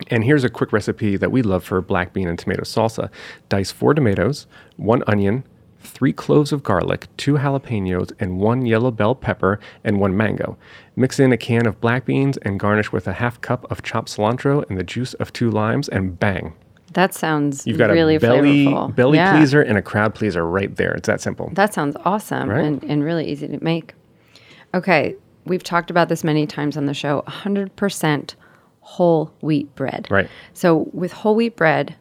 And 0.08 0.24
here's 0.24 0.44
a 0.44 0.50
quick 0.50 0.72
recipe 0.72 1.16
that 1.16 1.30
we 1.32 1.42
love 1.42 1.64
for 1.64 1.80
black 1.80 2.12
bean 2.12 2.28
and 2.28 2.38
tomato 2.38 2.62
salsa. 2.62 3.10
Dice 3.48 3.70
four 3.72 3.94
tomatoes, 3.94 4.46
one 4.76 5.02
onion, 5.06 5.44
three 5.80 6.12
cloves 6.12 6.52
of 6.52 6.62
garlic, 6.62 7.06
two 7.16 7.34
jalapenos, 7.34 8.12
and 8.18 8.38
one 8.38 8.66
yellow 8.66 8.90
bell 8.90 9.14
pepper, 9.14 9.60
and 9.84 10.00
one 10.00 10.16
mango. 10.16 10.56
Mix 10.96 11.20
in 11.20 11.32
a 11.32 11.36
can 11.36 11.66
of 11.66 11.80
black 11.80 12.04
beans 12.06 12.36
and 12.38 12.58
garnish 12.58 12.90
with 12.92 13.06
a 13.06 13.12
half 13.14 13.40
cup 13.40 13.70
of 13.70 13.82
chopped 13.82 14.08
cilantro 14.08 14.68
and 14.68 14.78
the 14.78 14.82
juice 14.82 15.14
of 15.14 15.32
two 15.32 15.50
limes, 15.50 15.88
and 15.88 16.18
bang. 16.18 16.54
That 16.92 17.12
sounds 17.14 17.66
You've 17.66 17.78
got 17.78 17.90
really 17.90 18.16
a 18.16 18.20
belly, 18.20 18.66
flavorful. 18.66 18.94
belly 18.94 19.18
Yeah. 19.18 19.36
pleaser 19.36 19.60
and 19.62 19.76
a 19.76 19.82
crowd 19.82 20.14
pleaser 20.14 20.44
right 20.46 20.74
there. 20.76 20.92
It's 20.94 21.06
that 21.08 21.20
simple. 21.20 21.50
That 21.54 21.74
sounds 21.74 21.96
awesome 22.04 22.48
Right? 22.48 22.64
and, 22.64 22.82
and 22.84 23.02
really 23.04 23.26
easy 23.28 23.48
to 23.48 23.62
make. 23.62 23.94
Okay, 24.74 25.16
we've 25.44 25.62
talked 25.64 25.90
about 25.90 26.08
this 26.08 26.22
many 26.24 26.46
times 26.46 26.76
on 26.76 26.86
the 26.86 26.94
show 26.94 27.22
100% 27.26 28.34
whole 28.84 29.32
wheat 29.40 29.74
bread. 29.74 30.06
Right. 30.10 30.28
So, 30.52 30.88
with 30.92 31.12
whole 31.12 31.34
wheat 31.34 31.56
bread, 31.56 31.96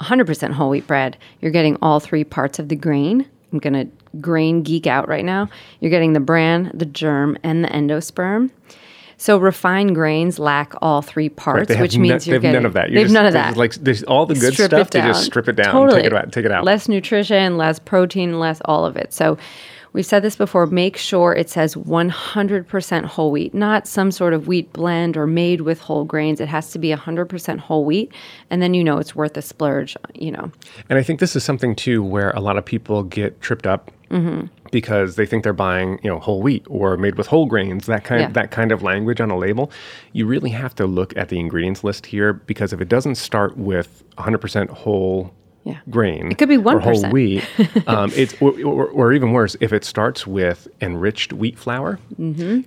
100% 0.00 0.52
whole 0.52 0.70
wheat 0.70 0.86
bread, 0.86 1.16
you're 1.40 1.50
getting 1.50 1.76
all 1.82 2.00
three 2.00 2.24
parts 2.24 2.58
of 2.58 2.68
the 2.68 2.76
grain. 2.76 3.28
I'm 3.52 3.58
going 3.58 3.74
to 3.74 4.18
grain 4.20 4.62
geek 4.62 4.86
out 4.86 5.08
right 5.08 5.24
now. 5.24 5.48
You're 5.80 5.90
getting 5.90 6.12
the 6.14 6.20
bran, 6.20 6.70
the 6.74 6.86
germ, 6.86 7.36
and 7.42 7.64
the 7.64 7.68
endosperm. 7.68 8.50
So 9.18 9.38
refined 9.38 9.94
grains 9.94 10.38
lack 10.40 10.72
all 10.82 11.00
three 11.00 11.28
parts, 11.28 11.70
have 11.70 11.80
which 11.80 11.96
means 11.96 12.24
they 12.24 12.32
you're 12.32 12.40
getting 12.40 12.54
none 12.54 12.66
of 12.66 12.72
that. 12.72 12.90
You're 12.90 13.00
They've 13.00 13.04
just- 13.06 13.14
none 13.14 13.26
of 13.26 13.34
that. 13.34 13.56
Like 13.56 13.74
there's 13.74 14.02
all 14.04 14.26
the 14.26 14.34
good 14.34 14.52
strip 14.54 14.70
stuff. 14.70 14.90
They 14.90 15.00
just 15.00 15.24
strip 15.24 15.48
it 15.48 15.54
down. 15.54 15.72
Totally. 15.72 16.02
Take 16.02 16.06
it 16.06 16.16
out. 16.16 16.32
Take 16.32 16.44
it 16.44 16.50
out. 16.50 16.64
Less 16.64 16.88
nutrition, 16.88 17.56
less 17.56 17.78
protein, 17.78 18.40
less 18.40 18.60
all 18.64 18.84
of 18.84 18.96
it. 18.96 19.12
So 19.12 19.38
we've 19.92 20.06
said 20.06 20.22
this 20.22 20.36
before. 20.36 20.66
Make 20.66 20.96
sure 20.96 21.32
it 21.34 21.50
says 21.50 21.74
100% 21.74 23.04
whole 23.04 23.30
wheat, 23.30 23.54
not 23.54 23.86
some 23.86 24.10
sort 24.10 24.34
of 24.34 24.46
wheat 24.46 24.72
blend 24.72 25.16
or 25.16 25.26
made 25.26 25.62
with 25.62 25.80
whole 25.80 26.04
grains. 26.04 26.40
It 26.40 26.48
has 26.48 26.70
to 26.72 26.78
be 26.78 26.88
100% 26.90 27.58
whole 27.58 27.84
wheat, 27.84 28.12
and 28.50 28.62
then 28.62 28.74
you 28.74 28.84
know 28.84 28.98
it's 28.98 29.14
worth 29.14 29.36
a 29.36 29.42
splurge. 29.42 29.96
You 30.14 30.32
know, 30.32 30.50
And 30.88 30.98
I 30.98 31.02
think 31.02 31.20
this 31.20 31.34
is 31.36 31.44
something 31.44 31.74
too 31.74 32.02
where 32.02 32.30
a 32.30 32.40
lot 32.40 32.56
of 32.58 32.64
people 32.64 33.02
get 33.02 33.40
tripped 33.40 33.66
up 33.66 33.90
Mm-hmm. 34.10 34.48
because 34.70 35.16
they 35.16 35.24
think 35.24 35.42
they're 35.42 35.54
buying, 35.54 35.98
you 36.02 36.10
know, 36.10 36.18
whole 36.18 36.42
wheat 36.42 36.66
or 36.68 36.98
made 36.98 37.14
with 37.14 37.26
whole 37.28 37.46
grains. 37.46 37.86
That 37.86 38.04
kind 38.04 38.20
Yeah. 38.20 38.28
that 38.32 38.50
kind 38.50 38.70
of 38.70 38.82
language 38.82 39.22
on 39.22 39.30
a 39.30 39.38
label. 39.38 39.72
You 40.12 40.26
really 40.26 40.50
have 40.50 40.74
to 40.74 40.86
look 40.86 41.16
at 41.16 41.30
the 41.30 41.40
ingredients 41.40 41.82
list 41.82 42.04
here 42.04 42.34
because 42.34 42.74
if 42.74 42.82
it 42.82 42.90
doesn't 42.90 43.14
start 43.14 43.56
with 43.56 44.04
100% 44.18 44.68
whole 44.68 45.32
Yeah. 45.64 45.78
grain, 45.90 46.32
It 46.32 46.38
could 46.38 46.48
be 46.48 46.56
or 46.56 46.80
whole 46.80 47.02
1%. 47.04 47.12
wheat. 47.12 47.44
um, 47.86 48.10
it's 48.16 48.34
or, 48.42 48.50
or, 48.64 48.86
or 48.88 49.12
even 49.12 49.30
worse 49.32 49.56
if 49.60 49.72
it 49.72 49.84
starts 49.84 50.26
with 50.26 50.66
enriched 50.80 51.32
wheat 51.32 51.56
flour. 51.56 52.00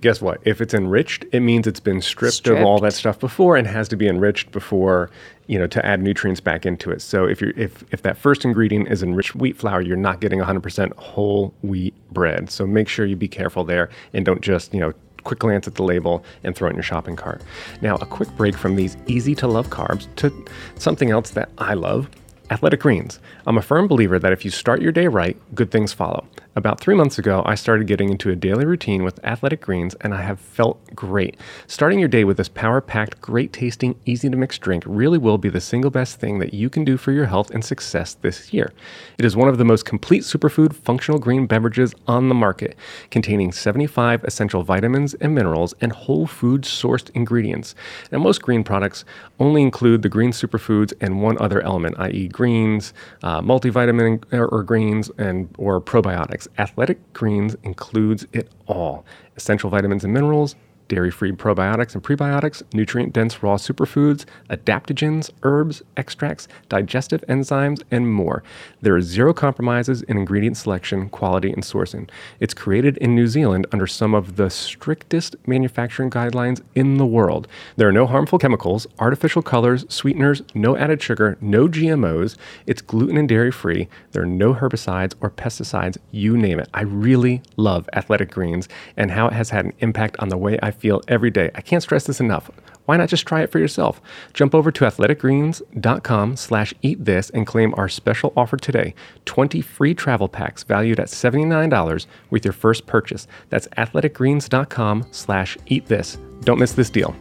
Guess 0.00 0.22
what? 0.22 0.40
If 0.44 0.62
it's 0.62 0.72
enriched, 0.72 1.26
it 1.32 1.40
means 1.40 1.66
it's 1.66 1.80
been 1.80 2.00
stripped, 2.00 2.46
of 2.46 2.58
all 2.62 2.76
Mm-hmm. 2.78 2.84
That 2.86 2.92
stuff 2.94 3.18
before 3.20 3.56
and 3.56 3.66
has 3.66 3.88
to 3.88 3.96
be 3.96 4.08
enriched 4.08 4.50
before 4.50 5.10
you 5.46 5.58
know 5.58 5.66
to 5.66 5.84
add 5.84 6.00
nutrients 6.02 6.40
back 6.40 6.64
into 6.64 6.90
it. 6.90 7.02
So 7.02 7.26
if 7.26 7.40
you're 7.40 7.52
if 7.56 7.84
if 7.92 8.00
that 8.02 8.16
first 8.16 8.44
ingredient 8.46 8.88
is 8.88 9.02
enriched 9.02 9.34
wheat 9.34 9.56
flour, 9.58 9.80
you're 9.82 9.96
not 9.96 10.20
getting 10.20 10.38
100% 10.40 10.94
whole 10.96 11.52
wheat 11.62 11.94
bread. 12.12 12.50
So 12.50 12.66
make 12.66 12.88
sure 12.88 13.04
you 13.04 13.16
be 13.16 13.28
careful 13.28 13.62
there 13.64 13.90
and 14.14 14.24
don't 14.24 14.40
just 14.40 14.72
you 14.72 14.80
know 14.80 14.92
quick 15.24 15.40
glance 15.40 15.66
at 15.66 15.74
the 15.74 15.82
label 15.82 16.24
and 16.44 16.54
throw 16.54 16.68
it 16.68 16.70
in 16.70 16.76
your 16.76 16.82
shopping 16.82 17.16
cart. 17.16 17.42
Now 17.82 17.96
a 17.96 18.06
quick 18.06 18.28
break 18.36 18.56
from 18.56 18.76
these 18.76 18.96
easy 19.06 19.34
to 19.36 19.46
love 19.46 19.68
carbs 19.68 20.06
to 20.16 20.32
something 20.78 21.10
else 21.10 21.30
that 21.30 21.50
I 21.58 21.74
love. 21.74 22.08
Athletic 22.50 22.80
Greens. 22.80 23.18
I'm 23.46 23.58
a 23.58 23.62
firm 23.62 23.88
believer 23.88 24.18
that 24.18 24.32
if 24.32 24.44
you 24.44 24.50
start 24.50 24.80
your 24.80 24.92
day 24.92 25.06
right, 25.08 25.36
good 25.54 25.70
things 25.70 25.92
follow. 25.92 26.26
About 26.56 26.80
three 26.80 26.94
months 26.94 27.18
ago, 27.18 27.42
I 27.44 27.54
started 27.54 27.86
getting 27.86 28.08
into 28.08 28.30
a 28.30 28.34
daily 28.34 28.64
routine 28.64 29.04
with 29.04 29.22
athletic 29.22 29.60
greens, 29.60 29.94
and 30.00 30.14
I 30.14 30.22
have 30.22 30.40
felt 30.40 30.80
great. 30.94 31.36
Starting 31.66 31.98
your 31.98 32.08
day 32.08 32.24
with 32.24 32.38
this 32.38 32.48
power 32.48 32.80
packed, 32.80 33.20
great 33.20 33.52
tasting, 33.52 33.94
easy 34.06 34.30
to 34.30 34.38
mix 34.38 34.58
drink 34.58 34.82
really 34.86 35.18
will 35.18 35.36
be 35.36 35.50
the 35.50 35.60
single 35.60 35.90
best 35.90 36.18
thing 36.18 36.38
that 36.38 36.54
you 36.54 36.70
can 36.70 36.82
do 36.82 36.96
for 36.96 37.12
your 37.12 37.26
health 37.26 37.50
and 37.50 37.62
success 37.62 38.14
this 38.14 38.54
year. 38.54 38.72
It 39.18 39.26
is 39.26 39.36
one 39.36 39.50
of 39.50 39.58
the 39.58 39.66
most 39.66 39.84
complete 39.84 40.22
superfood 40.22 40.72
functional 40.72 41.20
green 41.20 41.44
beverages 41.44 41.94
on 42.06 42.30
the 42.30 42.34
market, 42.34 42.74
containing 43.10 43.52
75 43.52 44.24
essential 44.24 44.62
vitamins 44.62 45.12
and 45.12 45.34
minerals 45.34 45.74
and 45.82 45.92
whole 45.92 46.26
food 46.26 46.62
sourced 46.62 47.10
ingredients. 47.10 47.74
Now, 48.10 48.20
most 48.20 48.40
green 48.40 48.64
products 48.64 49.04
only 49.38 49.60
include 49.60 50.00
the 50.00 50.08
green 50.08 50.32
superfoods 50.32 50.94
and 51.02 51.20
one 51.20 51.36
other 51.38 51.60
element, 51.60 51.96
i.e., 51.98 52.28
greens, 52.28 52.94
uh, 53.22 53.42
multivitamin 53.42 54.24
or, 54.32 54.62
greens, 54.62 55.10
and 55.18 55.54
or 55.58 55.82
probiotics. 55.82 56.45
Athletic 56.58 57.12
Greens 57.12 57.56
includes 57.62 58.26
it 58.32 58.50
all: 58.66 59.04
essential 59.36 59.70
vitamins 59.70 60.04
and 60.04 60.12
minerals 60.12 60.56
dairy 60.88 61.10
free 61.10 61.32
probiotics 61.32 61.94
and 61.94 62.02
prebiotics, 62.02 62.62
nutrient 62.72 63.12
dense 63.12 63.42
raw 63.42 63.56
superfoods, 63.56 64.24
adaptogens, 64.50 65.30
herbs, 65.42 65.82
extracts, 65.96 66.48
digestive 66.68 67.24
enzymes, 67.28 67.82
and 67.90 68.12
more. 68.12 68.42
There 68.80 68.94
are 68.94 69.02
zero 69.02 69.32
compromises 69.32 70.02
in 70.02 70.16
ingredient 70.16 70.56
selection, 70.56 71.08
quality, 71.08 71.52
and 71.52 71.62
sourcing. 71.62 72.08
It's 72.40 72.54
created 72.54 72.96
in 72.98 73.14
New 73.14 73.26
Zealand 73.26 73.66
under 73.72 73.86
some 73.86 74.14
of 74.14 74.36
the 74.36 74.50
strictest 74.50 75.36
manufacturing 75.46 76.10
guidelines 76.10 76.60
in 76.74 76.96
the 76.96 77.06
world. 77.06 77.48
There 77.76 77.88
are 77.88 77.92
no 77.92 78.06
harmful 78.06 78.38
chemicals, 78.38 78.86
artificial 78.98 79.42
colors, 79.42 79.84
sweeteners, 79.88 80.42
no 80.54 80.76
added 80.76 81.02
sugar, 81.02 81.36
no 81.40 81.68
GMOs. 81.68 82.36
It's 82.66 82.82
gluten 82.82 83.16
and 83.16 83.28
dairy 83.28 83.50
free. 83.50 83.88
There 84.12 84.22
are 84.22 84.26
no 84.26 84.54
herbicides 84.54 85.14
or 85.20 85.30
pesticides, 85.30 85.98
you 86.10 86.36
name 86.36 86.60
it. 86.60 86.68
I 86.74 86.82
really 86.82 87.42
love 87.56 87.88
Athletic 87.92 88.30
Greens 88.30 88.68
and 88.96 89.10
how 89.10 89.28
it 89.28 89.32
has 89.32 89.50
had 89.50 89.64
an 89.64 89.72
impact 89.80 90.16
on 90.18 90.28
the 90.28 90.36
way 90.36 90.58
I 90.62 90.70
feel 90.76 91.02
every 91.08 91.30
day. 91.30 91.50
I 91.54 91.60
can't 91.60 91.82
stress 91.82 92.04
this 92.04 92.20
enough. 92.20 92.50
Why 92.86 92.96
not 92.96 93.08
just 93.08 93.26
try 93.26 93.42
it 93.42 93.50
for 93.50 93.58
yourself? 93.58 94.00
Jump 94.32 94.54
over 94.54 94.70
to 94.70 94.84
athleticgreens.com 94.84 96.36
slash 96.36 96.72
eat 96.82 97.04
this 97.04 97.30
and 97.30 97.46
claim 97.46 97.74
our 97.76 97.88
special 97.88 98.32
offer 98.36 98.56
today. 98.56 98.94
20 99.24 99.60
free 99.60 99.92
travel 99.94 100.28
packs 100.28 100.62
valued 100.62 101.00
at 101.00 101.08
$79 101.08 102.06
with 102.30 102.44
your 102.44 102.52
first 102.52 102.86
purchase. 102.86 103.26
That's 103.50 103.66
athleticgreens.com 103.76 105.06
slash 105.10 105.58
eat 105.66 105.86
this. 105.86 106.16
Don't 106.42 106.60
miss 106.60 106.72
this 106.72 106.90
deal. 106.90 107.14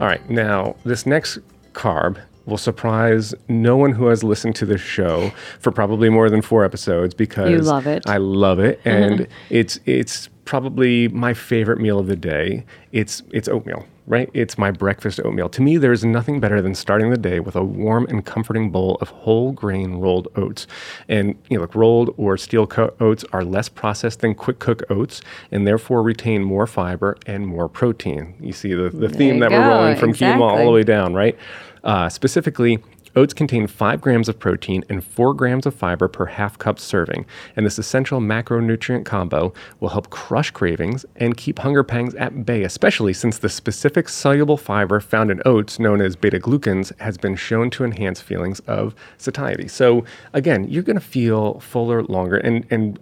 All 0.00 0.06
right, 0.06 0.28
now 0.28 0.74
this 0.84 1.06
next 1.06 1.38
carb 1.72 2.18
will 2.46 2.58
surprise 2.58 3.34
no 3.48 3.76
one 3.76 3.92
who 3.92 4.06
has 4.06 4.22
listened 4.22 4.56
to 4.56 4.66
this 4.66 4.80
show 4.80 5.30
for 5.60 5.70
probably 5.70 6.08
more 6.08 6.28
than 6.28 6.42
four 6.42 6.64
episodes 6.64 7.14
because 7.14 7.50
You 7.50 7.58
love 7.58 7.86
it. 7.86 8.08
I 8.08 8.16
love 8.16 8.58
it, 8.58 8.82
mm-hmm. 8.84 8.88
and 8.88 9.28
it's 9.50 9.78
it's 9.86 10.28
probably 10.44 11.08
my 11.08 11.34
favorite 11.34 11.80
meal 11.80 11.98
of 11.98 12.06
the 12.06 12.16
day. 12.16 12.64
It's 12.92 13.22
it's 13.30 13.48
oatmeal, 13.48 13.86
right? 14.06 14.30
It's 14.34 14.56
my 14.58 14.70
breakfast 14.70 15.20
oatmeal. 15.24 15.48
To 15.50 15.62
me, 15.62 15.76
there's 15.76 16.04
nothing 16.04 16.40
better 16.40 16.60
than 16.60 16.74
starting 16.74 17.10
the 17.10 17.16
day 17.18 17.40
with 17.40 17.56
a 17.56 17.64
warm 17.64 18.06
and 18.06 18.24
comforting 18.24 18.70
bowl 18.70 18.96
of 19.00 19.08
whole 19.08 19.52
grain 19.52 19.94
rolled 19.94 20.28
oats. 20.36 20.66
And 21.08 21.36
you 21.48 21.56
know, 21.56 21.62
like 21.62 21.74
rolled 21.74 22.14
or 22.16 22.36
steel 22.36 22.66
cut 22.66 22.94
oats 23.00 23.24
are 23.32 23.44
less 23.44 23.68
processed 23.68 24.20
than 24.20 24.34
quick 24.34 24.58
cook 24.58 24.82
oats, 24.90 25.20
and 25.50 25.66
therefore 25.66 26.02
retain 26.02 26.42
more 26.42 26.66
fiber 26.66 27.16
and 27.26 27.46
more 27.46 27.68
protein. 27.68 28.34
You 28.40 28.52
see 28.52 28.74
the, 28.74 28.90
the 28.90 29.08
theme 29.08 29.40
that 29.40 29.50
we're 29.50 29.68
rolling 29.68 29.96
from 29.96 30.12
quinoa 30.12 30.50
all 30.50 30.64
the 30.64 30.70
way 30.70 30.84
down, 30.84 31.14
right? 31.14 31.36
Uh, 31.82 32.08
specifically, 32.08 32.82
oats 33.16 33.34
contain 33.34 33.66
5 33.66 34.00
grams 34.00 34.28
of 34.28 34.38
protein 34.38 34.84
and 34.88 35.04
4 35.04 35.34
grams 35.34 35.66
of 35.66 35.74
fiber 35.74 36.08
per 36.08 36.26
half 36.26 36.58
cup 36.58 36.78
serving, 36.78 37.26
and 37.56 37.64
this 37.64 37.78
essential 37.78 38.20
macronutrient 38.20 39.04
combo 39.04 39.52
will 39.80 39.90
help 39.90 40.10
crush 40.10 40.50
cravings 40.50 41.04
and 41.16 41.36
keep 41.36 41.58
hunger 41.58 41.82
pangs 41.84 42.14
at 42.14 42.44
bay, 42.44 42.62
especially 42.62 43.12
since 43.12 43.38
the 43.38 43.48
specific 43.48 44.08
soluble 44.08 44.56
fiber 44.56 45.00
found 45.00 45.30
in 45.30 45.42
oats, 45.44 45.78
known 45.78 46.00
as 46.00 46.16
beta 46.16 46.38
glucans, 46.38 46.96
has 47.00 47.16
been 47.16 47.36
shown 47.36 47.70
to 47.70 47.84
enhance 47.84 48.20
feelings 48.20 48.60
of 48.60 48.94
satiety. 49.18 49.68
So, 49.68 50.04
again, 50.32 50.64
you're 50.68 50.82
going 50.82 50.98
to 50.98 51.04
feel 51.04 51.60
fuller 51.60 52.02
longer, 52.04 52.36
and, 52.36 52.66
and 52.70 52.98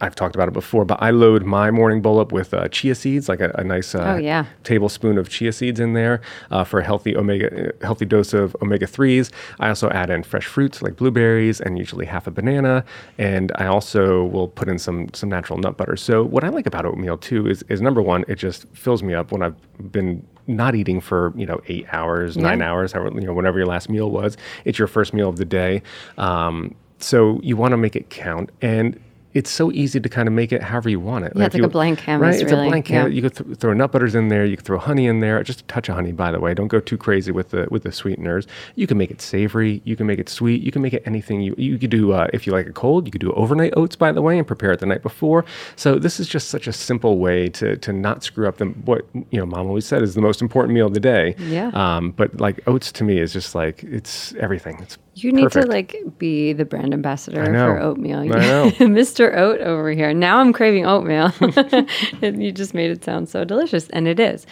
I've 0.00 0.14
talked 0.14 0.34
about 0.34 0.46
it 0.48 0.52
before, 0.52 0.84
but 0.84 1.02
I 1.02 1.10
load 1.10 1.44
my 1.44 1.70
morning 1.70 2.02
bowl 2.02 2.20
up 2.20 2.30
with 2.30 2.52
uh, 2.52 2.68
chia 2.68 2.94
seeds, 2.94 3.28
like 3.30 3.40
a, 3.40 3.50
a 3.54 3.64
nice 3.64 3.94
uh, 3.94 4.14
Oh, 4.14 4.16
yeah. 4.18 4.44
tablespoon 4.62 5.16
of 5.16 5.30
chia 5.30 5.52
seeds 5.52 5.80
in 5.80 5.94
there 5.94 6.20
uh, 6.50 6.64
for 6.64 6.80
a 6.80 6.84
healthy 6.84 7.16
omega, 7.16 7.72
healthy 7.80 8.04
dose 8.04 8.34
of 8.34 8.54
omega 8.60 8.86
threes. 8.86 9.30
I 9.58 9.68
also 9.68 9.88
add 9.90 10.10
in 10.10 10.22
fresh 10.22 10.44
fruits 10.44 10.82
like 10.82 10.96
blueberries 10.96 11.60
and 11.62 11.78
usually 11.78 12.04
half 12.04 12.26
a 12.26 12.30
banana, 12.30 12.84
and 13.16 13.50
I 13.56 13.66
also 13.66 14.24
will 14.26 14.48
put 14.48 14.68
in 14.68 14.78
some 14.78 15.08
some 15.14 15.30
natural 15.30 15.58
nut 15.58 15.78
butter. 15.78 15.96
So 15.96 16.22
what 16.24 16.44
I 16.44 16.50
like 16.50 16.66
about 16.66 16.84
oatmeal 16.84 17.16
too 17.16 17.46
is 17.48 17.62
is 17.70 17.80
number 17.80 18.02
one, 18.02 18.24
it 18.28 18.34
just 18.36 18.66
fills 18.74 19.02
me 19.02 19.14
up 19.14 19.32
when 19.32 19.42
I've 19.42 19.56
been 19.92 20.26
not 20.46 20.74
eating 20.74 21.00
for 21.00 21.32
you 21.36 21.46
know 21.46 21.60
eight 21.68 21.86
hours, 21.90 22.36
nine 22.36 22.60
hours, 22.60 22.92
however 22.92 23.18
you 23.18 23.26
know 23.26 23.32
whenever 23.32 23.56
your 23.58 23.66
last 23.66 23.88
meal 23.88 24.10
was. 24.10 24.36
It's 24.66 24.78
your 24.78 24.88
first 24.88 25.14
meal 25.14 25.28
of 25.30 25.38
the 25.38 25.46
day, 25.46 25.82
um, 26.18 26.74
so 26.98 27.40
you 27.42 27.56
want 27.56 27.72
to 27.72 27.78
make 27.78 27.96
it 27.96 28.10
count 28.10 28.50
and. 28.60 29.00
It's 29.36 29.50
so 29.50 29.70
easy 29.72 30.00
to 30.00 30.08
kind 30.08 30.26
of 30.28 30.32
make 30.34 30.50
it 30.50 30.62
however 30.62 30.88
you 30.88 30.98
want 30.98 31.26
it. 31.26 31.32
Yeah, 31.36 31.44
it's 31.44 31.54
if 31.54 31.60
like 31.60 31.68
a 31.68 31.72
blank 31.72 31.98
Right, 32.06 32.34
it's 32.34 32.50
really. 32.50 32.66
a 32.66 32.70
blank 32.70 32.88
Yeah. 32.88 32.96
canvas. 33.02 33.14
You 33.16 33.22
could 33.22 33.34
th- 33.36 33.58
throw 33.58 33.72
nut 33.74 33.92
butters 33.92 34.14
in 34.14 34.28
there. 34.28 34.44
You 34.46 34.56
could 34.56 34.64
throw 34.64 34.78
honey 34.78 35.06
in 35.06 35.20
there. 35.20 35.42
Just 35.42 35.60
a 35.60 35.64
touch 35.64 35.88
of 35.90 35.94
honey, 35.96 36.12
by 36.12 36.30
the 36.32 36.40
way. 36.40 36.54
Don't 36.54 36.68
go 36.68 36.80
too 36.80 36.96
crazy 36.96 37.32
with 37.32 37.50
the 37.50 37.66
with 37.70 37.82
the 37.82 37.92
sweeteners. 37.92 38.46
You 38.76 38.86
can 38.86 38.96
make 38.96 39.10
it 39.10 39.20
savory. 39.20 39.82
You 39.84 39.94
can 39.94 40.06
make 40.06 40.18
it 40.18 40.28
sweet. 40.30 40.62
You 40.62 40.72
can 40.72 40.80
make 40.80 40.94
it 40.94 41.02
anything 41.04 41.42
you 41.42 41.54
you 41.58 41.76
could 41.78 41.90
do. 41.90 42.12
Uh, 42.12 42.28
if 42.32 42.46
you 42.46 42.52
like 42.54 42.66
it 42.66 42.74
cold, 42.74 43.06
you 43.06 43.12
could 43.12 43.20
do 43.20 43.32
overnight 43.34 43.74
oats, 43.76 43.94
by 43.94 44.10
the 44.10 44.22
way, 44.22 44.38
and 44.38 44.46
prepare 44.46 44.72
it 44.72 44.80
the 44.80 44.86
night 44.86 45.02
before. 45.02 45.44
So 45.76 45.98
this 45.98 46.18
is 46.18 46.26
just 46.28 46.48
such 46.48 46.66
a 46.66 46.72
simple 46.72 47.18
way 47.18 47.48
to 47.60 47.76
to 47.76 47.92
not 47.92 48.24
screw 48.24 48.48
up 48.48 48.56
the 48.56 48.66
what 48.86 49.04
you 49.30 49.38
know. 49.38 49.44
Mom 49.46 49.66
always 49.66 49.84
said 49.86 50.02
is 50.02 50.14
the 50.14 50.22
most 50.22 50.40
important 50.40 50.72
meal 50.74 50.86
of 50.86 50.94
the 50.94 51.00
day. 51.14 51.34
Yeah. 51.38 51.70
Um, 51.74 52.12
but 52.12 52.40
like 52.40 52.60
oats 52.66 52.90
to 52.92 53.04
me 53.04 53.18
is 53.18 53.32
just 53.34 53.54
like 53.54 53.84
it's 53.84 54.32
everything. 54.40 54.78
It's 54.80 54.96
You 55.18 55.32
need 55.32 55.44
perfect. 55.44 55.66
to 55.66 55.72
like 55.72 56.18
be 56.18 56.52
the 56.52 56.66
brand 56.66 56.92
ambassador 56.92 57.42
for 57.46 57.80
oatmeal. 57.80 58.18
I 58.18 58.26
know. 58.26 58.70
Mr. 58.80 59.34
Oat 59.34 59.62
over 59.62 59.90
here. 59.90 60.12
Now 60.12 60.40
I'm 60.40 60.52
craving 60.52 60.84
oatmeal. 60.84 61.32
and 62.22 62.42
you 62.42 62.52
just 62.52 62.74
made 62.74 62.90
it 62.90 63.02
sound 63.02 63.30
so 63.30 63.42
delicious. 63.42 63.88
And 63.88 64.06
it 64.06 64.20
is. 64.20 64.44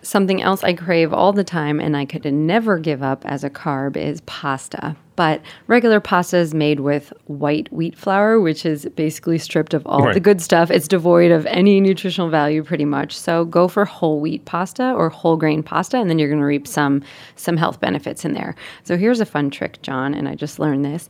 Something 0.00 0.40
else 0.40 0.62
I 0.62 0.74
crave 0.74 1.12
all 1.12 1.32
the 1.32 1.42
time 1.42 1.80
and 1.80 1.96
I 1.96 2.04
could 2.04 2.24
never 2.32 2.78
give 2.78 3.02
up 3.02 3.26
as 3.26 3.42
a 3.42 3.50
carb 3.50 3.96
is 3.96 4.20
pasta. 4.20 4.94
But 5.14 5.42
regular 5.66 6.00
pasta 6.00 6.38
is 6.38 6.54
made 6.54 6.80
with 6.80 7.12
white 7.26 7.70
wheat 7.72 7.96
flour, 7.98 8.40
which 8.40 8.64
is 8.64 8.86
basically 8.96 9.38
stripped 9.38 9.74
of 9.74 9.86
all 9.86 10.02
Right. 10.04 10.14
the 10.14 10.20
good 10.20 10.40
stuff. 10.40 10.70
It's 10.70 10.88
devoid 10.88 11.30
of 11.30 11.44
any 11.46 11.80
nutritional 11.80 12.30
value 12.30 12.62
pretty 12.64 12.86
much. 12.86 13.16
So 13.16 13.44
go 13.44 13.68
for 13.68 13.84
whole 13.84 14.20
wheat 14.20 14.44
pasta 14.46 14.92
or 14.92 15.10
whole 15.10 15.36
grain 15.36 15.62
pasta 15.62 15.98
and 15.98 16.08
then 16.08 16.18
you're 16.18 16.28
going 16.30 16.40
to 16.40 16.46
reap 16.46 16.66
some 16.66 17.02
some 17.36 17.56
health 17.58 17.78
benefits 17.80 18.24
in 18.24 18.32
there. 18.32 18.54
So 18.84 18.96
here's 18.96 19.20
a 19.20 19.26
fun 19.26 19.50
trick, 19.50 19.82
John, 19.82 20.14
and 20.14 20.28
I 20.28 20.34
just 20.34 20.58
learned 20.58 20.84
this. 20.84 21.08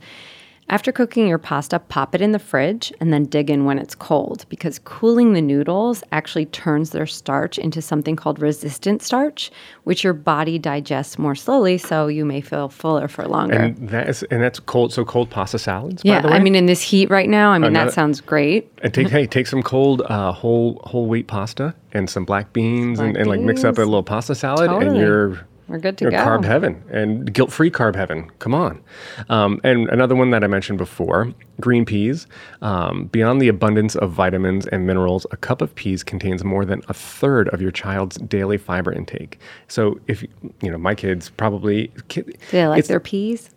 After 0.69 0.90
cooking 0.90 1.28
your 1.28 1.38
pasta, 1.38 1.78
pop 1.78 2.14
it 2.14 2.23
in 2.23 2.33
the 2.33 2.38
fridge 2.38 2.92
and 2.99 3.12
then 3.12 3.25
dig 3.25 3.50
in 3.50 3.66
when 3.66 3.78
it's 3.78 3.95
cold 3.95 4.47
because 4.49 4.78
cooling 4.78 5.35
the 5.35 5.42
noodles 5.42 6.02
actually 6.12 6.47
turns 6.47 6.90
their 6.90 7.07
starch 7.07 7.59
into 7.59 7.83
something 7.83 8.16
called 8.16 8.40
resistant 8.40 9.02
starch, 9.02 9.50
which 9.85 10.02
your 10.02 10.14
body 10.14 10.59
digests 10.59 11.19
more 11.19 11.35
slowly, 11.35 11.76
so 11.76 12.07
you 12.07 12.25
may 12.25 12.40
feel 12.40 12.69
fuller 12.71 13.07
for 13.07 13.26
longer. 13.26 13.54
and 13.54 13.88
that 13.90 14.09
is 14.09 14.23
and 14.25 14.40
that's 14.40 14.61
cold. 14.61 14.92
So 14.92 15.04
cold 15.04 15.28
pasta 15.28 15.59
salads. 15.59 16.02
by 16.02 16.09
yeah, 16.09 16.21
the 16.23 16.28
way? 16.28 16.35
I 16.35 16.38
mean, 16.38 16.54
in 16.54 16.66
this 16.66 16.81
heat 16.81 17.11
right 17.11 17.28
now, 17.28 17.50
I 17.50 17.59
mean, 17.59 17.73
not- 17.73 17.88
that 17.88 17.92
sounds 17.92 18.21
great. 18.21 18.73
And 18.83 18.95
take 18.95 19.09
hey, 19.09 19.26
take 19.26 19.47
some 19.47 19.62
cold 19.62 20.02
uh, 20.07 20.33
whole 20.33 20.81
whole 20.85 21.07
wheat 21.07 21.26
pasta 21.26 21.75
and 21.92 22.09
some 22.09 22.25
black 22.25 22.52
beans 22.52 22.99
and, 22.99 23.12
Black 23.12 23.21
and 23.21 23.28
like 23.28 23.40
mix 23.40 23.64
up 23.64 23.76
a 23.76 23.81
little 23.81 24.02
pasta 24.02 24.35
salad 24.35 24.71
and 24.71 24.97
you're 24.97 25.47
We're 25.73 25.79
good 25.79 25.97
to 25.99 26.11
go. 26.11 26.17
carb 26.19 26.45
heaven 26.45 26.85
and 26.91 27.33
guilt 27.33 27.50
free 27.50 27.71
carb 27.71 27.97
heaven. 27.97 28.31
Come 28.41 28.55
on. 28.55 28.85
Um, 29.31 29.59
and 29.64 29.88
another 29.88 30.14
one 30.14 30.29
that 30.31 30.45
I 30.45 30.47
mentioned 30.47 30.76
before, 30.76 31.33
green 31.61 31.87
peas. 31.87 32.26
Um, 32.61 33.07
beyond 33.07 33.41
the 33.41 33.49
abundance 33.49 33.97
of 33.97 34.11
vitamins 34.12 34.67
and 34.67 34.87
minerals, 34.87 35.26
a 35.31 35.37
cup 35.38 35.62
of 35.62 35.75
peas 35.75 36.02
contains 36.02 36.45
more 36.45 36.67
than 36.67 36.83
a 36.91 36.95
third 36.95 37.49
of 37.55 37.62
your 37.62 37.71
child's 37.71 38.17
daily 38.19 38.59
fiber 38.59 38.93
intake. 38.93 39.38
So 39.67 39.99
if 40.09 40.23
you 40.61 40.71
know 40.71 40.76
my 40.76 40.95
kids 40.95 41.31
probably 41.31 41.91
ki- 42.09 42.21
Do 42.23 42.33
they 42.50 42.67
like 42.69 42.85
their 42.85 43.00
peas? 43.00 43.49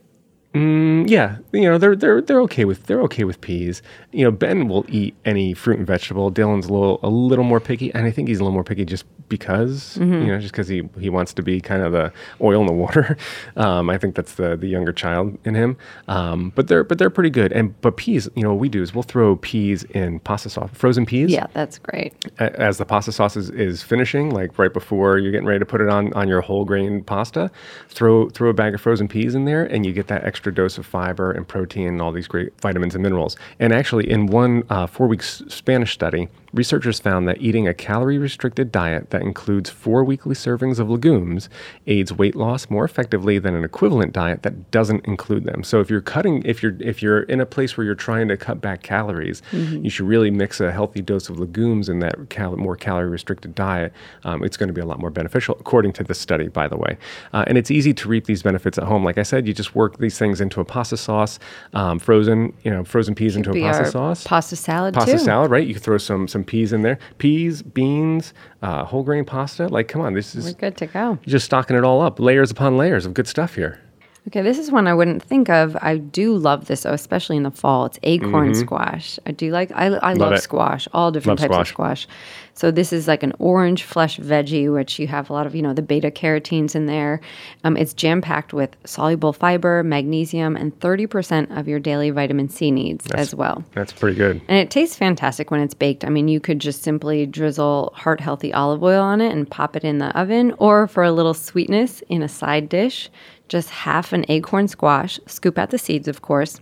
Yeah, 0.56 1.38
you 1.52 1.62
know 1.64 1.78
they're 1.78 1.96
they're 1.96 2.22
they're 2.22 2.42
okay 2.42 2.66
with 2.66 2.86
they're 2.86 3.02
okay 3.02 3.24
with 3.26 3.42
peas. 3.42 3.82
You 4.12 4.24
know 4.26 4.32
Ben 4.32 4.68
will 4.68 4.86
eat 4.88 5.16
any 5.26 5.54
fruit 5.54 5.78
and 5.78 5.86
vegetable. 5.88 6.32
Dylan's 6.32 6.68
a 6.68 6.74
little 6.74 7.00
a 7.04 7.10
little 7.10 7.44
more 7.44 7.60
picky, 7.60 7.94
and 7.94 8.06
I 8.06 8.12
think 8.12 8.28
he's 8.30 8.40
a 8.40 8.44
little 8.44 8.54
more 8.54 8.64
picky 8.64 8.86
just 8.86 9.06
because 9.28 9.98
you 9.98 10.06
know 10.06 10.40
just 10.40 10.54
because 10.54 10.68
he 10.68 10.88
he 11.00 11.10
wants 11.10 11.34
to 11.34 11.42
be 11.42 11.60
kind 11.60 11.82
of 11.82 11.92
the 11.92 12.12
oil 12.42 12.62
in 12.62 12.68
the 12.68 12.74
water. 12.74 13.18
Um, 13.58 13.90
I 13.90 13.98
think 13.98 14.16
that's 14.16 14.36
the 14.36 14.56
the 14.56 14.68
younger 14.68 14.92
child 14.94 15.38
in 15.46 15.56
him. 15.56 15.78
Um, 16.08 16.52
but 16.56 16.68
they're 16.68 16.84
but 16.84 16.98
they're 16.98 17.10
pretty 17.10 17.30
good. 17.30 17.52
And 17.54 17.80
but 17.82 17.96
peas, 17.98 18.28
you 18.36 18.44
know 18.44 18.50
what 18.50 18.60
we 18.60 18.70
do 18.70 18.82
is 18.82 18.94
we'll 18.94 19.04
throw 19.04 19.36
peas 19.38 19.84
in 19.84 20.20
pasta 20.20 20.50
sauce, 20.50 20.70
frozen 20.74 21.06
peas 21.06 21.32
Yeah, 21.32 21.48
that's 21.54 21.78
great. 21.80 22.14
a- 22.40 22.60
as 22.60 22.78
the 22.78 22.86
pasta 22.86 23.12
sauce 23.12 23.36
is, 23.38 23.50
is 23.50 23.82
finishing, 23.82 24.30
like 24.32 24.58
right 24.60 24.72
before 24.74 25.18
you're 25.18 25.32
getting 25.32 25.48
ready 25.48 25.60
to 25.60 25.66
put 25.66 25.80
it 25.82 25.90
on 25.90 26.12
on 26.14 26.28
your 26.28 26.42
whole 26.42 26.66
grain 26.66 27.04
pasta, 27.04 27.50
throw 27.90 28.30
throw 28.30 28.50
a 28.50 28.54
bag 28.54 28.74
of 28.76 28.82
frozen 28.82 29.08
peas 29.08 29.36
in 29.36 29.46
there, 29.46 29.64
and 29.66 29.86
you 29.86 29.94
get 29.94 30.08
that 30.08 30.24
extra 30.26 30.45
extra 30.46 30.54
dose 30.54 30.78
of 30.78 30.86
fiber 30.86 31.32
and 31.32 31.48
protein 31.48 31.88
and 31.88 32.02
all 32.04 32.12
these 32.12 32.28
great 32.28 32.54
vitamins 32.62 32.94
and 32.94 33.02
minerals. 33.02 33.36
And 33.60 33.74
actually, 33.74 34.08
in 34.08 34.28
one 34.28 34.64
uh, 34.70 34.86
four 34.86 35.08
week 35.08 35.24
Spanish 35.24 35.92
study, 35.92 36.30
researchers 36.56 37.00
found 37.00 37.28
that 37.28 37.42
eating 37.42 37.68
a 37.68 37.74
calorie 37.74 38.18
restricted 38.18 38.72
diet 38.72 39.10
that 39.10 39.22
includes 39.22 39.70
four 39.70 40.04
weekly 40.04 40.34
servings 40.34 40.80
of 40.80 40.90
legumes 40.90 41.50
aids 41.86 42.14
weight 42.14 42.36
loss 42.36 42.70
more 42.70 42.86
effectively 42.86 43.38
than 43.38 43.54
an 43.54 43.64
equivalent 43.64 44.14
diet 44.14 44.44
that 44.44 44.72
doesn't 44.72 45.06
include 45.06 45.44
them. 45.44 45.64
So 45.64 45.82
if 45.82 45.90
you're 45.90 46.02
cutting, 46.02 46.42
if 46.46 46.64
you're 46.64 46.76
if 46.80 47.02
you're 47.02 47.24
in 47.24 47.42
a 47.42 47.46
place 47.46 47.76
where 47.76 47.86
you're 47.86 47.96
trying 47.96 48.28
to 48.30 48.38
cut 48.38 48.62
back 48.62 48.82
calories, 48.84 49.42
mm-hmm. 49.52 49.84
you 49.84 49.90
should 49.90 50.08
really 50.08 50.32
mix 50.32 50.60
a 50.60 50.72
healthy 50.72 51.02
dose 51.02 51.30
of 51.30 51.40
legumes 51.40 51.90
in 51.90 52.00
that 52.00 52.30
cal- 52.30 52.56
more 52.56 52.76
calorie 52.76 53.10
restricted 53.10 53.54
diet. 53.54 53.92
Um, 54.24 54.44
it's 54.44 54.58
going 54.58 54.68
to 54.68 54.74
be 54.74 54.82
a 54.82 54.86
lot 54.86 55.00
more 55.00 55.10
beneficial, 55.10 55.58
according 55.60 55.94
to 55.94 56.04
this 56.04 56.20
study, 56.20 56.48
by 56.48 56.68
the 56.68 56.78
way. 56.78 56.98
Uh, 57.34 57.44
and 57.48 57.58
it's 57.58 57.72
easy 57.72 57.94
to 57.94 58.08
reap 58.08 58.26
these 58.26 58.44
benefits 58.44 58.78
at 58.78 58.86
home. 58.86 59.04
Like 59.04 59.18
I 59.18 59.24
said, 59.24 59.48
you 59.48 59.54
just 59.54 59.76
work 59.76 59.98
these 59.98 60.18
things 60.18 60.40
into 60.40 60.62
a 60.62 60.66
pasta 60.66 60.98
sauce, 60.98 61.38
um, 61.74 62.00
frozen, 62.00 62.54
you 62.64 62.72
know, 62.72 62.84
frozen 62.86 63.14
peas 63.14 63.36
into 63.36 63.52
a 63.52 63.62
pasta 63.62 63.92
sauce, 63.92 64.24
pasta 64.24 64.56
salad, 64.56 64.94
pasta 64.94 65.14
too. 65.14 65.20
salad, 65.20 65.52
right? 65.52 65.68
You 65.68 65.74
can 65.74 65.84
throw 65.84 65.98
some 65.98 66.28
some 66.28 66.45
peas 66.46 66.74
in 66.74 66.82
there, 66.82 67.00
peas, 67.18 67.62
beans, 67.62 68.34
uh, 68.62 68.86
whole 68.86 69.04
grain 69.04 69.26
pasta. 69.26 69.68
Like, 69.68 69.88
come 69.88 70.02
on, 70.02 70.14
this 70.14 70.36
is 70.36 70.46
we're 70.46 70.54
good 70.54 70.78
to 70.78 70.86
go. 70.88 71.20
You're 71.24 71.32
just 71.32 71.46
stocking 71.46 71.76
it 71.76 71.84
all 71.84 72.02
up, 72.02 72.20
layers 72.20 72.52
upon 72.52 72.78
layers 72.78 73.06
of 73.06 73.14
good 73.14 73.28
stuff 73.28 73.56
here. 73.56 73.80
Okay, 74.28 74.42
this 74.42 74.58
is 74.58 74.72
one 74.72 74.88
I 74.88 74.94
wouldn't 74.94 75.22
think 75.22 75.50
of. 75.50 75.78
I 75.82 75.98
do 75.98 76.36
love 76.36 76.66
this, 76.66 76.84
especially 76.84 77.38
in 77.38 77.44
the 77.44 77.52
fall. 77.52 77.86
It's 77.86 78.00
acorn 78.02 78.54
mm-hmm. 78.54 78.60
squash. 78.60 79.20
I 79.28 79.32
do 79.32 79.52
like. 79.52 79.72
I, 79.74 79.86
I 79.86 80.14
love, 80.14 80.32
love 80.32 80.40
squash, 80.40 80.88
all 80.94 81.12
different 81.12 81.40
love 81.40 81.50
types 81.50 81.70
squash. 81.70 82.06
of 82.06 82.08
squash. 82.08 82.18
So 82.56 82.72
this 82.72 82.94
is 82.94 83.08
like 83.08 83.22
an 83.22 83.34
orange 83.38 83.84
flesh 83.84 84.18
veggie, 84.18 84.74
which 84.74 84.98
you 84.98 85.08
have 85.08 85.30
a 85.30 85.34
lot 85.34 85.46
of, 85.46 85.56
you 85.56 85.62
know, 85.62 85.74
the 85.74 85.82
beta 85.82 86.10
carotenes 86.10 86.74
in 86.74 86.86
there. 86.86 87.20
Um, 87.66 87.76
it's 87.76 87.94
jam 87.94 88.22
packed 88.22 88.54
with 88.54 88.76
soluble 88.86 89.34
fiber, 89.34 89.84
magnesium, 89.84 90.56
and 90.56 90.78
30% 90.80 91.56
of 91.56 91.68
your 91.68 91.80
daily 91.80 92.12
vitamin 92.12 92.48
C 92.48 92.72
needs 92.72 93.06
that's, 93.06 93.22
as 93.22 93.36
well. 93.36 93.64
That's 93.74 93.92
pretty 93.92 94.16
good. 94.16 94.42
And 94.48 94.58
it 94.58 94.72
tastes 94.72 94.96
fantastic 94.96 95.52
when 95.52 95.60
it's 95.60 95.74
baked. 95.74 96.06
I 96.06 96.10
mean, 96.10 96.30
you 96.30 96.40
could 96.40 96.60
just 96.60 96.82
simply 96.82 97.26
drizzle 97.26 97.92
heart 97.94 98.22
healthy 98.22 98.54
olive 98.54 98.82
oil 98.82 99.04
on 99.04 99.20
it 99.20 99.34
and 99.34 99.50
pop 99.50 99.76
it 99.76 99.84
in 99.84 99.98
the 99.98 100.18
oven, 100.18 100.54
or 100.58 100.88
for 100.88 101.04
a 101.04 101.12
little 101.12 101.34
sweetness 101.34 102.02
in 102.08 102.24
a 102.24 102.30
side 102.30 102.70
dish, 102.70 103.10
just 103.48 103.70
half 103.70 104.14
an 104.14 104.26
acorn 104.30 104.68
squash, 104.68 105.20
scoop 105.28 105.58
out 105.58 105.70
the 105.70 105.78
seeds, 105.78 106.08
of 106.08 106.22
course, 106.22 106.60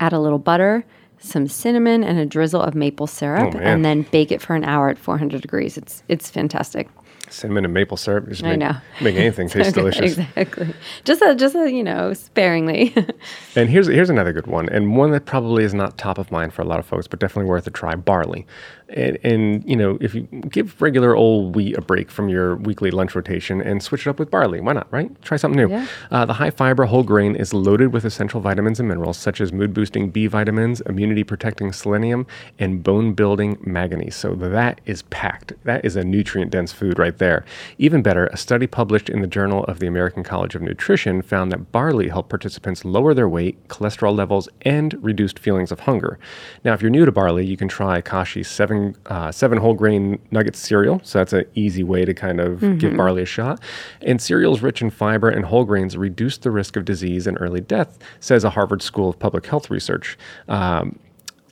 add 0.00 0.12
a 0.12 0.20
little 0.20 0.38
butter 0.38 0.84
some 1.18 1.48
cinnamon 1.48 2.04
and 2.04 2.18
a 2.18 2.26
drizzle 2.26 2.60
of 2.60 2.74
maple 2.74 3.06
syrup, 3.06 3.54
oh, 3.54 3.58
and 3.58 3.84
then 3.84 4.02
bake 4.02 4.30
it 4.30 4.40
for 4.42 4.54
an 4.54 4.64
hour 4.64 4.88
at 4.88 4.98
400 4.98 5.40
degrees. 5.40 5.76
It's 5.76 6.02
it's 6.08 6.30
fantastic. 6.30 6.88
Cinnamon 7.28 7.64
and 7.64 7.74
maple 7.74 7.96
syrup 7.96 8.28
just 8.28 8.42
make, 8.42 8.52
I 8.52 8.56
know. 8.56 8.76
make 9.00 9.16
anything 9.16 9.48
taste 9.48 9.74
delicious. 9.74 10.18
Exactly. 10.18 10.74
Just 11.04 11.22
a, 11.22 11.34
just 11.34 11.54
a, 11.54 11.70
you 11.70 11.82
know, 11.82 12.12
sparingly. 12.14 12.94
and 13.56 13.68
here's 13.68 13.88
here's 13.88 14.10
another 14.10 14.32
good 14.32 14.46
one, 14.46 14.68
and 14.68 14.96
one 14.96 15.10
that 15.10 15.26
probably 15.26 15.64
is 15.64 15.74
not 15.74 15.98
top 15.98 16.18
of 16.18 16.30
mind 16.30 16.54
for 16.54 16.62
a 16.62 16.64
lot 16.64 16.78
of 16.78 16.86
folks, 16.86 17.06
but 17.06 17.18
definitely 17.20 17.48
worth 17.48 17.66
a 17.66 17.70
try. 17.70 17.94
Barley. 17.94 18.46
And, 18.88 19.18
and, 19.24 19.68
you 19.68 19.74
know, 19.74 19.98
if 20.00 20.14
you 20.14 20.22
give 20.48 20.80
regular 20.80 21.16
old 21.16 21.56
wheat 21.56 21.76
a 21.76 21.80
break 21.80 22.08
from 22.08 22.28
your 22.28 22.54
weekly 22.56 22.92
lunch 22.92 23.16
rotation 23.16 23.60
and 23.60 23.82
switch 23.82 24.06
it 24.06 24.10
up 24.10 24.20
with 24.20 24.30
barley, 24.30 24.60
why 24.60 24.74
not, 24.74 24.86
right? 24.92 25.10
Try 25.22 25.36
something 25.36 25.56
new. 25.56 25.68
Yeah. 25.68 25.86
Uh, 26.12 26.24
the 26.24 26.34
high 26.34 26.50
fiber 26.50 26.84
whole 26.84 27.02
grain 27.02 27.34
is 27.34 27.52
loaded 27.52 27.92
with 27.92 28.04
essential 28.04 28.40
vitamins 28.40 28.78
and 28.78 28.88
minerals 28.88 29.18
such 29.18 29.40
as 29.40 29.52
mood 29.52 29.74
boosting 29.74 30.10
B 30.10 30.28
vitamins, 30.28 30.80
immunity 30.82 31.24
protecting 31.24 31.72
selenium, 31.72 32.28
and 32.60 32.84
bone 32.84 33.12
building 33.12 33.58
manganese. 33.60 34.14
So 34.14 34.36
that 34.36 34.80
is 34.86 35.02
packed. 35.02 35.52
That 35.64 35.84
is 35.84 35.96
a 35.96 36.04
nutrient 36.04 36.52
dense 36.52 36.72
food 36.72 36.96
right 36.98 37.15
there. 37.18 37.44
Even 37.78 38.02
better, 38.02 38.26
a 38.26 38.36
study 38.36 38.66
published 38.66 39.08
in 39.08 39.20
the 39.20 39.26
Journal 39.26 39.64
of 39.64 39.80
the 39.80 39.86
American 39.86 40.22
College 40.22 40.54
of 40.54 40.62
Nutrition 40.62 41.22
found 41.22 41.50
that 41.50 41.72
barley 41.72 42.08
helped 42.08 42.28
participants 42.28 42.84
lower 42.84 43.14
their 43.14 43.28
weight, 43.28 43.68
cholesterol 43.68 44.16
levels, 44.16 44.48
and 44.62 45.02
reduced 45.02 45.38
feelings 45.38 45.72
of 45.72 45.80
hunger. 45.80 46.18
Now, 46.64 46.72
if 46.74 46.82
you're 46.82 46.90
new 46.90 47.04
to 47.04 47.12
barley, 47.12 47.44
you 47.44 47.56
can 47.56 47.68
try 47.68 48.00
Kashi's 48.00 48.48
seven 48.48 48.76
seven 48.76 48.96
uh, 49.06 49.32
seven 49.32 49.58
whole 49.58 49.74
grain 49.74 50.18
nuggets 50.30 50.58
cereal. 50.58 51.00
So 51.04 51.18
that's 51.18 51.32
an 51.32 51.44
easy 51.54 51.82
way 51.82 52.04
to 52.04 52.14
kind 52.14 52.40
of 52.40 52.60
mm-hmm. 52.60 52.78
give 52.78 52.96
barley 52.96 53.22
a 53.22 53.26
shot. 53.26 53.60
And 54.02 54.20
cereals 54.20 54.62
rich 54.62 54.82
in 54.82 54.90
fiber 54.90 55.28
and 55.28 55.44
whole 55.44 55.64
grains 55.64 55.96
reduce 55.96 56.38
the 56.38 56.50
risk 56.50 56.76
of 56.76 56.84
disease 56.84 57.26
and 57.26 57.36
early 57.40 57.60
death, 57.60 57.98
says 58.20 58.44
a 58.44 58.50
Harvard 58.50 58.82
School 58.82 59.10
of 59.10 59.18
Public 59.18 59.46
Health 59.46 59.70
research. 59.70 60.18
Um, 60.48 60.98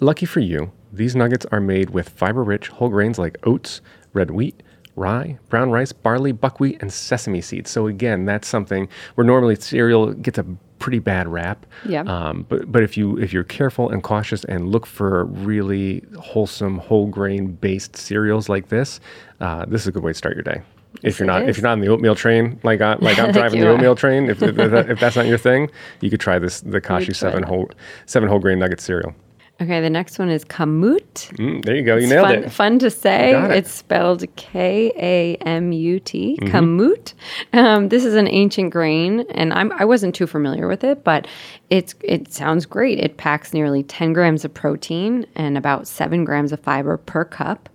lucky 0.01 0.27
for 0.27 0.41
you, 0.41 0.73
these 0.93 1.17
nuggets 1.17 1.47
are 1.47 1.61
made 1.61 1.91
with 1.91 2.09
fiber 2.09 2.43
rich 2.43 2.69
whole 2.69 2.89
grains 2.89 3.19
like 3.19 3.39
oats, 3.45 3.81
red 4.13 4.31
wheat, 4.31 4.63
rye, 4.97 5.39
brown 5.49 5.71
rice, 5.71 5.93
barley, 5.93 6.33
buckwheat, 6.33 6.81
and 6.81 6.93
sesame 6.93 7.41
seeds. 7.41 7.71
So 7.71 7.87
again, 7.87 8.25
that's 8.25 8.49
something 8.49 8.89
where 9.15 9.27
normally 9.27 9.57
cereal 9.57 10.13
gets 10.13 10.39
a 10.39 10.47
pretty 10.79 10.99
bad 10.99 11.27
rap. 11.29 11.67
Yeah. 11.87 12.03
Um, 12.03 12.45
but 12.49 12.71
but 12.71 12.83
if 12.83 12.97
you 12.97 13.19
if 13.19 13.33
you're 13.33 13.45
careful 13.45 13.89
and 13.89 14.03
cautious 14.03 14.45
and 14.45 14.71
look 14.71 14.87
for 14.87 15.25
really 15.25 16.05
wholesome 16.21 16.79
whole 16.79 17.07
grain 17.07 17.53
based 17.55 17.97
cereals 17.97 18.49
like 18.49 18.69
this, 18.69 19.01
uh, 19.41 19.65
this 19.67 19.83
is 19.83 19.89
a 19.89 19.93
good 19.93 20.03
way 20.03 20.13
to 20.13 20.19
start 20.19 20.35
your 20.35 20.43
day. 20.43 20.63
If 21.03 21.19
you're 21.19 21.27
not 21.27 21.49
if 21.49 21.57
you're 21.57 21.65
not 21.65 21.73
on 21.73 21.81
the 21.81 21.89
oatmeal 21.89 22.15
train 22.15 22.61
like 22.63 22.81
I 22.81 22.95
like 22.97 23.19
I'm 23.19 23.33
driving 23.41 23.61
the 23.61 23.69
oatmeal 23.69 23.97
train, 23.97 24.31
if, 24.31 24.43
if, 24.43 24.57
if, 24.59 25.01
that's 25.01 25.17
not 25.17 25.27
your 25.27 25.39
thing, 25.39 25.71
you 26.01 26.11
could 26.11 26.21
try 26.21 26.39
this 26.39 26.61
the 26.61 26.81
Kashi 26.89 27.15
seven 27.15 27.43
whole 27.43 27.71
seven 28.07 28.29
whole 28.29 28.39
grain 28.39 28.59
nugget 28.59 28.81
cereal. 28.81 29.15
Okay, 29.61 29.81
the 29.81 29.91
next 29.91 30.19
one 30.19 30.31
is 30.31 30.45
Kamut. 30.45 31.05
Mm, 31.37 31.65
there 31.65 31.77
you 31.77 31.85
go. 31.85 31.95
You 31.95 32.03
it's 32.03 32.11
nailed 32.11 32.27
fun, 32.27 32.35
it. 32.35 32.53
Fun 32.53 32.79
to 32.81 32.91
say. 32.91 33.35
It. 33.35 33.51
It's 33.53 33.71
spelled 33.71 34.25
K 34.35 34.93
A 34.97 35.37
M 35.47 35.71
U 35.71 36.01
T. 36.01 36.37
Mm-hmm. 36.41 36.55
Kamut. 36.55 37.15
Um, 37.53 37.89
this 37.89 38.05
is 38.05 38.15
an 38.17 38.27
ancient 38.27 38.73
grain, 38.73 39.25
and 39.31 39.53
I'm 39.53 39.71
I 39.73 39.85
wasn't 39.85 40.15
too 40.15 40.27
familiar 40.27 40.67
with 40.67 40.83
it, 40.83 41.05
but 41.05 41.29
it's 41.71 41.95
it 42.03 42.33
sounds 42.33 42.67
great. 42.67 42.99
It 42.99 43.17
packs 43.17 43.55
nearly 43.55 43.85
10 43.85 44.13
grams 44.13 44.45
of 44.45 44.53
protein 44.53 45.25
and 45.37 45.57
about 45.57 45.87
seven 45.87 46.25
grams 46.25 46.53
of 46.53 46.59
fiber 46.61 46.97
per 46.97 47.25
cup 47.25 47.69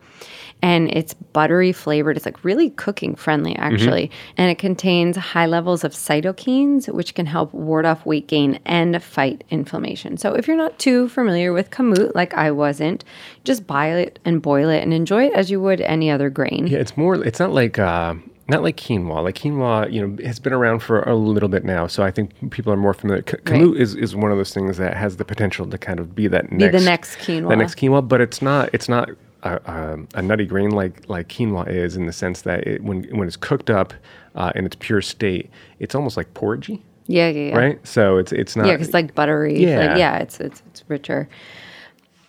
and 0.62 0.90
it's 0.90 1.14
buttery 1.14 1.72
flavored. 1.72 2.18
It's 2.18 2.26
like 2.26 2.44
really 2.44 2.70
cooking 2.72 3.16
friendly, 3.16 3.54
mm-hmm. 3.54 3.74
actually. 3.74 4.08
Mm-hmm. 4.08 4.34
And 4.38 4.52
it 4.52 4.58
contains 4.58 5.18
high 5.18 5.46
levels 5.46 5.84
of 5.84 5.94
cytokines, 5.94 6.92
which 6.94 7.16
can 7.16 7.26
help 7.26 7.54
ward 7.54 7.86
off 7.86 8.06
weight 8.06 8.28
gain 8.28 8.60
and 8.66 9.02
fight 9.02 9.44
inflammation. 9.50 10.18
So 10.18 10.34
if 10.34 10.48
you're 10.48 10.58
not 10.58 10.78
too 10.80 11.08
familiar 11.10 11.54
with 11.54 11.70
kamut, 11.70 12.14
like 12.16 12.34
I 12.34 12.52
wasn't, 12.52 13.04
just 13.44 13.66
buy 13.66 13.88
it 13.88 14.20
and 14.26 14.42
boil 14.42 14.70
it 14.70 14.82
and 14.82 14.94
enjoy 14.94 15.28
it 15.28 15.34
as 15.34 15.50
you 15.50 15.62
would 15.62 15.82
any 15.82 16.12
other 16.12 16.30
grain. 16.30 16.68
Yeah, 16.68 16.80
it's 16.80 16.98
more, 16.98 17.16
it's 17.16 17.40
not 17.40 17.52
like, 17.52 17.80
uh, 17.80 18.16
not 18.50 18.64
like 18.64 18.78
quinoa. 18.78 19.24
Like 19.24 19.36
quinoa, 19.36 19.92
you 19.92 20.06
know, 20.06 20.26
has 20.26 20.40
been 20.40 20.54
around 20.54 20.80
for 20.80 21.02
a 21.04 21.16
little 21.16 21.50
bit 21.50 21.64
now, 21.64 21.88
so 21.88 22.04
I 22.04 22.12
think 22.12 22.50
people 22.50 22.74
are 22.74 22.78
more 22.78 22.94
familiar. 22.94 23.22
K- 23.22 23.38
kamut 23.38 23.74
right. 23.74 23.82
is, 23.82 23.96
is 23.96 24.16
one 24.16 24.32
of 24.32 24.38
those 24.38 24.54
things 24.54 24.78
that 24.78 24.98
has 24.98 25.18
the 25.18 25.26
potential 25.26 25.68
to 25.68 25.78
kind 25.78 26.00
of 26.00 26.16
be 26.16 26.28
that 26.28 26.52
next, 26.52 26.72
be 26.72 26.78
the 26.80 26.84
next 26.84 27.16
quinoa, 27.20 27.50
the 27.50 27.56
next 27.56 27.76
quinoa, 27.78 28.08
but 28.08 28.22
it's 28.22 28.42
not. 28.42 28.70
It's 28.74 28.90
not 28.90 29.10
a, 29.44 29.56
a, 29.56 30.00
a, 30.16 30.22
nutty 30.22 30.46
grain 30.46 30.72
like 30.72 31.08
like 31.10 31.30
quinoa 31.30 31.68
is 31.68 31.96
in 31.96 32.06
the 32.06 32.14
sense 32.14 32.42
that 32.42 32.68
it, 32.68 32.84
when 32.84 33.04
when 33.16 33.28
it's 33.28 33.38
cooked 33.38 33.70
up 33.70 33.94
uh, 34.36 34.52
in 34.56 34.66
its 34.66 34.76
pure 34.80 35.02
state, 35.02 35.50
it's 35.80 35.96
almost 35.96 36.18
like 36.18 36.34
porridgey. 36.34 36.82
Yeah, 37.08 37.30
yeah, 37.30 37.50
yeah. 37.50 37.58
Right. 37.58 37.88
So 37.88 38.18
it's 38.18 38.32
it's 38.32 38.56
not. 38.56 38.68
Yeah, 38.68 38.74
because 38.74 38.88
it's 38.88 38.94
like 38.94 39.16
buttery. 39.16 39.60
Yeah, 39.60 39.88
like, 39.88 39.98
yeah. 39.98 40.18
It's 40.18 40.40
it's 40.40 40.62
it's 40.68 40.84
richer. 40.88 41.28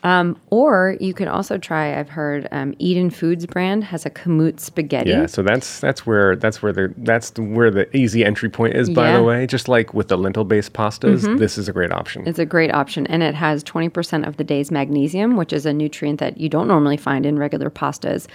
Um, 0.02 0.40
or 0.48 0.96
you 0.98 1.12
can 1.12 1.28
also 1.28 1.58
try. 1.58 1.98
I've 1.98 2.08
heard 2.08 2.48
um, 2.52 2.74
Eden 2.78 3.10
Foods 3.10 3.46
brand 3.46 3.84
has 3.84 4.06
a 4.06 4.10
kamut 4.10 4.58
spaghetti. 4.58 5.10
Yeah, 5.10 5.26
so 5.26 5.42
that's 5.42 5.80
that's 5.80 6.06
where 6.06 6.36
that's 6.36 6.62
where 6.62 6.72
the 6.72 6.94
that's 6.98 7.32
where 7.36 7.70
the 7.70 7.94
easy 7.94 8.24
entry 8.24 8.48
point 8.48 8.76
is. 8.76 8.88
By 8.88 9.10
yeah. 9.10 9.18
the 9.18 9.22
way, 9.22 9.46
just 9.46 9.68
like 9.68 9.92
with 9.92 10.08
the 10.08 10.16
lentil 10.16 10.44
based 10.44 10.72
pastas, 10.72 11.20
mm-hmm. 11.20 11.36
this 11.36 11.58
is 11.58 11.68
a 11.68 11.72
great 11.72 11.92
option. 11.92 12.26
It's 12.26 12.38
a 12.38 12.46
great 12.46 12.72
option, 12.72 13.06
and 13.08 13.22
it 13.22 13.34
has 13.34 13.62
twenty 13.62 13.90
percent 13.90 14.24
of 14.24 14.38
the 14.38 14.44
day's 14.44 14.70
magnesium, 14.70 15.36
which 15.36 15.52
is 15.52 15.66
a 15.66 15.72
nutrient 15.72 16.18
that 16.20 16.38
you 16.38 16.48
don't 16.48 16.68
normally 16.68 16.96
find 16.96 17.26
in 17.26 17.38
regular 17.38 17.70
pastas. 17.70 18.26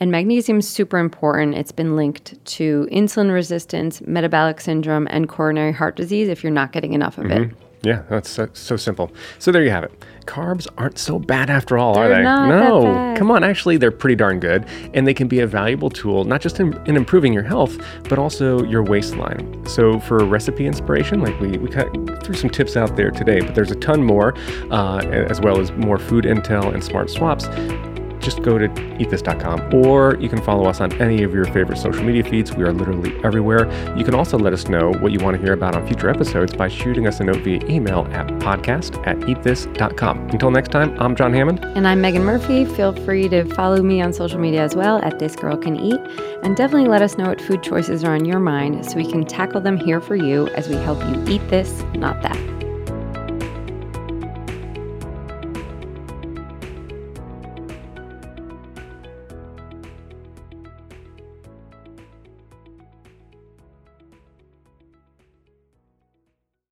And 0.00 0.10
magnesium 0.10 0.58
is 0.58 0.68
super 0.68 0.98
important. 0.98 1.54
It's 1.54 1.72
been 1.72 1.94
linked 1.94 2.42
to 2.56 2.88
insulin 2.90 3.32
resistance, 3.32 4.00
metabolic 4.00 4.60
syndrome, 4.60 5.06
and 5.10 5.28
coronary 5.28 5.72
heart 5.72 5.94
disease 5.94 6.28
if 6.28 6.42
you're 6.42 6.50
not 6.50 6.72
getting 6.72 6.94
enough 6.94 7.18
of 7.18 7.26
mm-hmm. 7.26 7.50
it. 7.50 7.56
Yeah, 7.82 8.02
that's 8.08 8.30
so, 8.30 8.48
so, 8.52 8.76
simple. 8.76 9.10
So 9.40 9.50
there 9.50 9.64
you 9.64 9.70
have 9.70 9.82
it. 9.82 10.04
Carbs 10.24 10.68
aren't 10.78 10.98
so 10.98 11.18
bad 11.18 11.50
after 11.50 11.76
all, 11.76 11.94
they're 11.94 12.04
are 12.04 12.08
they? 12.08 12.22
no, 12.22 13.14
come 13.16 13.30
on. 13.32 13.42
Actually, 13.42 13.76
they're 13.76 13.90
pretty 13.90 14.14
darn 14.14 14.38
good, 14.38 14.64
and 14.94 15.04
they 15.04 15.14
can 15.14 15.26
be 15.26 15.40
a 15.40 15.48
valuable 15.48 15.90
tool 15.90 16.22
not 16.22 16.40
just 16.40 16.60
in, 16.60 16.74
in, 16.86 16.96
improving 16.96 17.32
your 17.32 17.42
health, 17.42 17.76
but 18.08 18.20
also 18.20 18.62
your 18.64 18.84
waistline. 18.84 19.66
So 19.66 19.98
for 19.98 20.24
recipe 20.24 20.64
inspiration, 20.64 21.22
like 21.22 21.38
we 21.40 21.58
we 21.58 21.68
cut, 21.68 21.88
threw 22.22 22.34
some 22.34 22.50
tips 22.50 22.76
out 22.76 22.94
there 22.94 23.10
today, 23.10 23.40
but 23.40 23.56
there's 23.56 23.72
a 23.72 23.76
ton 23.76 24.04
more, 24.04 24.34
uh, 24.70 24.98
as 25.04 25.40
well 25.40 25.60
as 25.60 25.72
more 25.72 25.98
food 25.98 26.24
intel 26.24 26.72
and 26.72 26.84
smart 26.84 27.10
swaps 27.10 27.48
just 28.22 28.42
go 28.42 28.58
to 28.58 28.68
eatthis.com 28.68 29.74
or 29.74 30.16
you 30.20 30.28
can 30.28 30.40
follow 30.40 30.68
us 30.68 30.80
on 30.80 30.92
any 31.00 31.22
of 31.22 31.34
your 31.34 31.44
favorite 31.46 31.78
social 31.78 32.02
media 32.02 32.24
feeds. 32.24 32.52
We 32.52 32.64
are 32.64 32.72
literally 32.72 33.12
everywhere. 33.24 33.70
You 33.96 34.04
can 34.04 34.14
also 34.14 34.38
let 34.38 34.52
us 34.52 34.68
know 34.68 34.92
what 34.92 35.12
you 35.12 35.18
want 35.18 35.36
to 35.36 35.42
hear 35.42 35.52
about 35.52 35.74
on 35.74 35.86
future 35.86 36.08
episodes 36.08 36.54
by 36.54 36.68
shooting 36.68 37.06
us 37.06 37.20
a 37.20 37.24
note 37.24 37.38
via 37.38 37.60
email 37.66 38.06
at 38.12 38.26
podcast 38.38 39.04
at 39.06 39.18
eatthis.com. 39.20 40.28
Until 40.30 40.50
next 40.50 40.70
time, 40.70 40.96
I'm 41.00 41.16
John 41.16 41.32
Hammond. 41.32 41.64
And 41.64 41.86
I'm 41.86 42.00
Megan 42.00 42.24
Murphy. 42.24 42.64
Feel 42.64 42.94
free 43.04 43.28
to 43.28 43.44
follow 43.54 43.82
me 43.82 44.00
on 44.00 44.12
social 44.12 44.38
media 44.38 44.62
as 44.62 44.76
well 44.76 44.98
at 45.02 45.18
This 45.18 45.36
Girl 45.36 45.56
Can 45.56 45.76
Eat. 45.76 46.00
And 46.42 46.56
definitely 46.56 46.88
let 46.88 47.02
us 47.02 47.18
know 47.18 47.28
what 47.28 47.40
food 47.40 47.62
choices 47.62 48.04
are 48.04 48.14
on 48.14 48.24
your 48.24 48.40
mind 48.40 48.84
so 48.86 48.96
we 48.96 49.10
can 49.10 49.24
tackle 49.24 49.60
them 49.60 49.76
here 49.76 50.00
for 50.00 50.16
you 50.16 50.48
as 50.48 50.68
we 50.68 50.76
help 50.76 51.02
you 51.04 51.24
eat 51.28 51.46
this, 51.48 51.82
not 51.94 52.20
that. 52.22 52.61